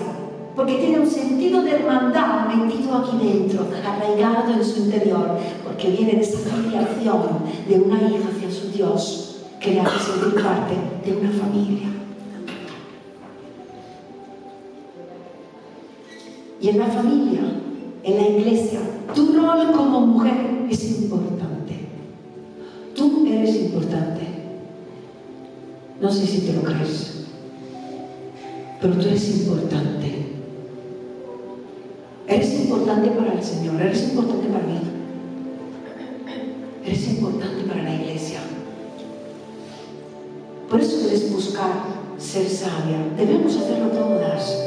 porque 0.55 0.75
tiene 0.77 1.01
un 1.01 1.07
sentido 1.07 1.63
de 1.63 1.73
hermandad 1.73 2.47
metido 2.55 2.95
aquí 2.95 3.17
dentro, 3.19 3.67
arraigado 3.85 4.53
en 4.53 4.65
su 4.65 4.85
interior, 4.85 5.39
porque 5.65 5.91
viene 5.91 6.13
de 6.15 6.21
esa 6.21 6.39
filiación 6.39 7.21
de 7.69 7.81
una 7.81 7.97
hija 8.03 8.29
hacia 8.29 8.51
su 8.51 8.71
Dios 8.71 9.43
que 9.61 9.73
le 9.73 9.81
hace 9.81 10.13
sentir 10.13 10.43
parte 10.43 10.75
de 11.05 11.17
una 11.17 11.31
familia. 11.31 11.89
Y 16.61 16.69
en 16.69 16.79
la 16.79 16.87
familia, 16.87 17.41
en 18.05 18.17
la 18.17 18.29
iglesia, 18.29 18.81
tu 19.15 19.33
rol 19.33 19.73
como 19.73 20.01
mujer 20.07 20.67
es 20.71 21.01
importante. 21.01 21.75
Tú 22.95 23.27
eres 23.27 23.57
importante. 23.57 24.23
No 26.01 26.11
sé 26.11 26.27
si 26.27 26.41
te 26.43 26.53
lo 26.53 26.63
crees, 26.63 27.27
pero 28.81 28.95
tú 28.95 29.01
eres 29.09 29.41
importante. 29.41 30.24
Importante 32.75 33.11
para 33.11 33.35
el 33.35 33.43
Señor, 33.43 33.81
eres 33.81 34.03
importante 34.03 34.49
para 34.49 34.65
mí. 34.65 34.81
Eres 36.85 37.09
importante 37.09 37.63
para 37.69 37.85
la 37.85 37.95
iglesia. 37.95 38.41
Por 40.69 40.81
eso 40.81 40.99
debes 41.05 41.33
buscar 41.33 41.71
ser 42.19 42.49
sabia. 42.49 42.99
Debemos 43.17 43.57
hacerlo 43.57 43.91
todas. 43.91 44.59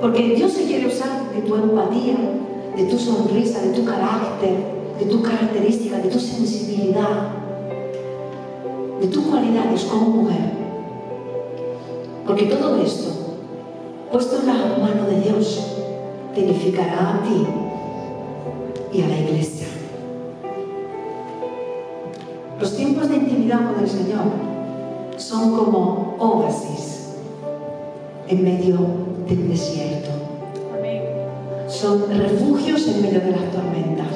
Porque 0.00 0.36
Dios 0.36 0.52
se 0.52 0.64
quiere 0.64 0.86
usar 0.86 1.30
de 1.30 1.42
tu 1.42 1.54
empatía, 1.54 2.16
de 2.74 2.84
tu 2.84 2.98
sonrisa, 2.98 3.60
de 3.60 3.74
tu 3.74 3.84
carácter, 3.84 4.56
de 4.98 5.04
tu 5.04 5.22
característica, 5.22 5.98
de 5.98 6.08
tu 6.08 6.18
sensibilidad, 6.18 7.28
de 9.02 9.06
tus 9.06 9.24
cualidades 9.26 9.84
como 9.84 10.22
mujer. 10.22 10.50
Porque 12.26 12.46
todo 12.46 12.80
esto, 12.80 13.10
puesto 14.10 14.40
en 14.40 14.46
la 14.46 14.54
mano 14.54 15.06
de 15.10 15.20
Dios, 15.20 15.78
te 16.38 16.44
edificará 16.44 17.16
a 17.16 17.22
ti 17.22 17.46
y 18.92 19.02
a 19.02 19.08
la 19.08 19.18
iglesia. 19.18 19.66
Los 22.60 22.76
tiempos 22.76 23.08
de 23.08 23.16
intimidad 23.16 23.72
con 23.72 23.82
el 23.82 23.88
Señor 23.88 24.24
son 25.16 25.56
como 25.56 26.16
oasis 26.18 27.14
en 28.28 28.44
medio 28.44 28.78
del 29.28 29.48
desierto. 29.48 30.10
Son 31.68 32.08
refugios 32.08 32.86
en 32.88 33.02
medio 33.02 33.20
de 33.20 33.30
las 33.32 33.52
tormentas. 33.52 34.06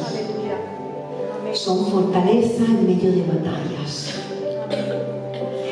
Son 1.53 1.87
fortaleza 1.87 2.65
en 2.65 2.87
medio 2.87 3.11
de 3.11 3.23
batallas. 3.23 4.15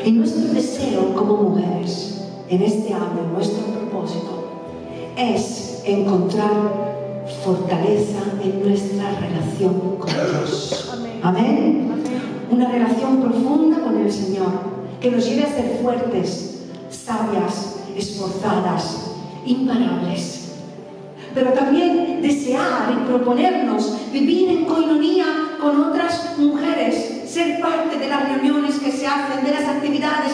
Y 0.05 0.11
nuestro 0.11 0.53
deseo 0.53 1.13
como 1.15 1.37
mujeres 1.37 2.21
en 2.49 2.61
este 2.61 2.93
año, 2.93 3.29
nuestro 3.33 3.63
propósito, 3.65 4.47
es 5.17 5.60
encontrar 5.85 6.91
fortaleza 7.43 8.19
en 8.43 8.67
nuestra 8.67 9.11
relación 9.19 9.97
con 9.97 10.09
Dios. 10.09 10.89
Amén. 10.93 11.19
Amén. 11.23 11.89
Amén. 11.91 11.91
Una 12.51 12.69
relación 12.69 13.21
profunda 13.21 13.79
con 13.79 13.97
el 13.97 14.11
Señor, 14.11 14.51
que 14.99 15.11
nos 15.11 15.25
lleve 15.25 15.43
a 15.43 15.53
ser 15.53 15.79
fuertes, 15.81 16.63
sabias, 16.89 17.77
esforzadas, 17.95 19.11
imparables. 19.45 20.51
Pero 21.33 21.53
también 21.53 22.21
desear 22.21 22.91
y 22.91 23.07
proponernos 23.07 23.95
vivir 24.11 24.49
en 24.49 24.65
coinonía 24.65 25.25
con 25.61 25.81
otras 25.81 26.37
mujeres, 26.37 27.23
ser 27.25 27.61
parte 27.61 27.97
de 27.97 28.09
las 28.09 28.27
reuniones 28.27 28.79
que 28.79 28.91
se 28.91 29.07
hacen, 29.07 29.45
de 29.45 29.51
las 29.51 29.63
actividades, 29.63 30.33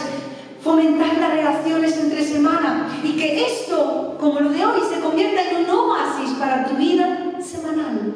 fomentar 0.68 1.16
las 1.16 1.32
relaciones 1.32 1.96
entre 1.96 2.22
semana 2.22 3.00
y 3.02 3.12
que 3.16 3.46
esto, 3.46 4.16
como 4.20 4.38
lo 4.38 4.50
de 4.50 4.66
hoy, 4.66 4.80
se 4.92 5.00
convierta 5.00 5.40
en 5.48 5.64
un 5.64 5.70
oasis 5.70 6.36
para 6.38 6.66
tu 6.66 6.76
vida 6.76 7.40
semanal. 7.40 8.12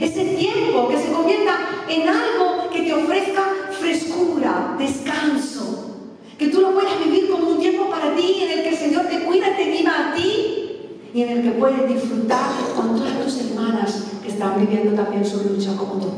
Ese 0.00 0.24
tiempo 0.34 0.88
que 0.88 0.98
se 0.98 1.12
convierta 1.12 1.52
en 1.88 2.08
algo 2.08 2.68
que 2.72 2.80
te 2.80 2.92
ofrezca 2.92 3.42
frescura, 3.78 4.74
descanso. 4.76 5.92
Que 6.36 6.48
tú 6.48 6.60
lo 6.60 6.72
puedas 6.74 6.98
vivir 7.04 7.30
como 7.30 7.50
un 7.50 7.60
tiempo 7.60 7.88
para 7.88 8.16
ti 8.16 8.42
en 8.42 8.58
el 8.58 8.62
que 8.64 8.70
el 8.70 8.76
Señor 8.76 9.06
te 9.06 9.20
cuida, 9.20 9.56
te 9.56 9.70
viva 9.70 9.92
a 9.92 10.14
ti 10.16 10.90
y 11.14 11.22
en 11.22 11.28
el 11.28 11.42
que 11.44 11.50
puedes 11.52 11.86
disfrutar 11.86 12.50
con 12.74 12.96
todas 12.96 13.22
tus 13.22 13.38
hermanas 13.42 14.06
que 14.20 14.28
están 14.28 14.58
viviendo 14.58 15.00
también 15.00 15.24
su 15.24 15.48
lucha 15.48 15.76
como 15.76 16.00
tú. 16.00 16.10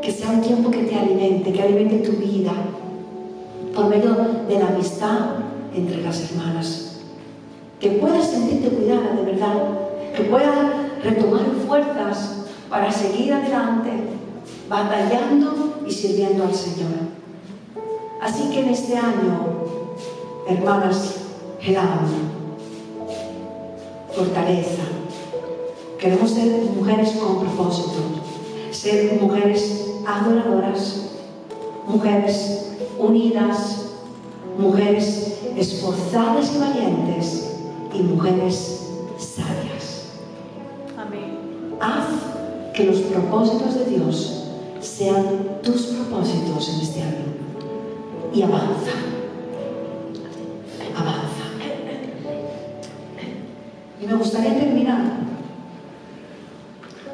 Que 0.00 0.12
sea 0.12 0.30
un 0.30 0.42
tiempo 0.42 0.70
que 0.70 0.84
te 0.84 0.94
alimente, 0.94 1.52
que 1.52 1.60
alimente 1.60 2.08
tu 2.08 2.12
vida 2.12 2.52
por 3.74 3.88
medio 3.88 4.14
de 4.48 4.58
la 4.58 4.68
amistad 4.68 5.36
entre 5.74 6.02
las 6.02 6.30
hermanas. 6.30 7.00
Que 7.78 7.90
puedas 7.90 8.26
sentirte 8.26 8.68
cuidada 8.68 9.14
de 9.14 9.22
verdad, 9.22 9.54
que 10.16 10.24
puedas 10.24 10.58
retomar 11.02 11.46
fuerzas 11.66 12.46
para 12.68 12.90
seguir 12.92 13.32
adelante, 13.32 13.90
batallando 14.68 15.80
y 15.86 15.90
sirviendo 15.90 16.44
al 16.44 16.54
Señor. 16.54 17.20
Así 18.20 18.50
que 18.50 18.60
en 18.60 18.68
este 18.68 18.96
año, 18.96 19.64
hermanas, 20.46 21.16
Gelam, 21.60 22.06
fortaleza. 24.14 24.82
Queremos 25.98 26.30
ser 26.30 26.46
mujeres 26.74 27.10
con 27.12 27.40
propósito, 27.40 28.00
ser 28.70 29.20
mujeres 29.20 29.90
adoradoras, 30.06 31.09
mujeres 31.90 32.72
unidas, 32.98 33.86
mujeres 34.58 35.40
esforzadas 35.56 36.54
y 36.54 36.58
valientes 36.58 37.56
y 37.92 38.02
mujeres 38.02 38.88
sabias. 39.18 40.12
Amén. 40.96 41.38
Haz 41.80 42.74
que 42.74 42.84
los 42.84 42.98
propósitos 43.00 43.74
de 43.74 43.84
Dios 43.86 44.44
sean 44.80 45.24
tus 45.62 45.82
propósitos 45.86 46.68
en 46.68 46.80
este 46.80 47.02
año 47.02 47.26
y 48.32 48.42
avanza. 48.42 48.92
Avanza. 50.96 51.44
Y 54.00 54.06
me 54.06 54.14
gustaría 54.14 54.58
terminar 54.58 55.20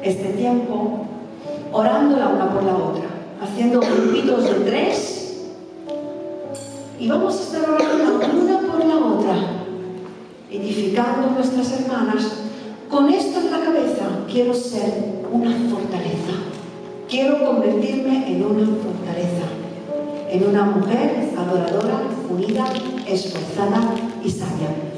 este 0.03 0.29
tiempo 0.29 1.05
orándola 1.73 2.29
una 2.29 2.53
por 2.53 2.63
la 2.63 2.75
otra 2.75 3.16
haciendo 3.41 3.79
grupitos 3.79 4.43
de 4.43 4.53
tres 4.65 5.17
y 6.99 7.07
vamos 7.07 7.37
a 7.37 7.41
estar 7.41 7.69
orando 7.69 8.25
una 8.33 8.59
por 8.59 8.83
la 8.83 8.95
otra, 8.95 9.35
edificando 10.49 11.29
nuestras 11.31 11.79
hermanas. 11.79 12.43
Con 12.89 13.09
esto 13.09 13.39
en 13.39 13.51
la 13.51 13.59
cabeza 13.59 14.05
quiero 14.31 14.53
ser 14.53 15.21
una 15.31 15.51
fortaleza, 15.69 16.33
quiero 17.09 17.45
convertirme 17.45 18.31
en 18.31 18.45
una 18.45 18.65
fortaleza, 18.65 19.45
en 20.29 20.47
una 20.47 20.63
mujer 20.63 21.31
adoradora, 21.37 22.01
unida, 22.29 22.65
esforzada 23.05 23.93
y 24.23 24.29
sabia. 24.31 24.96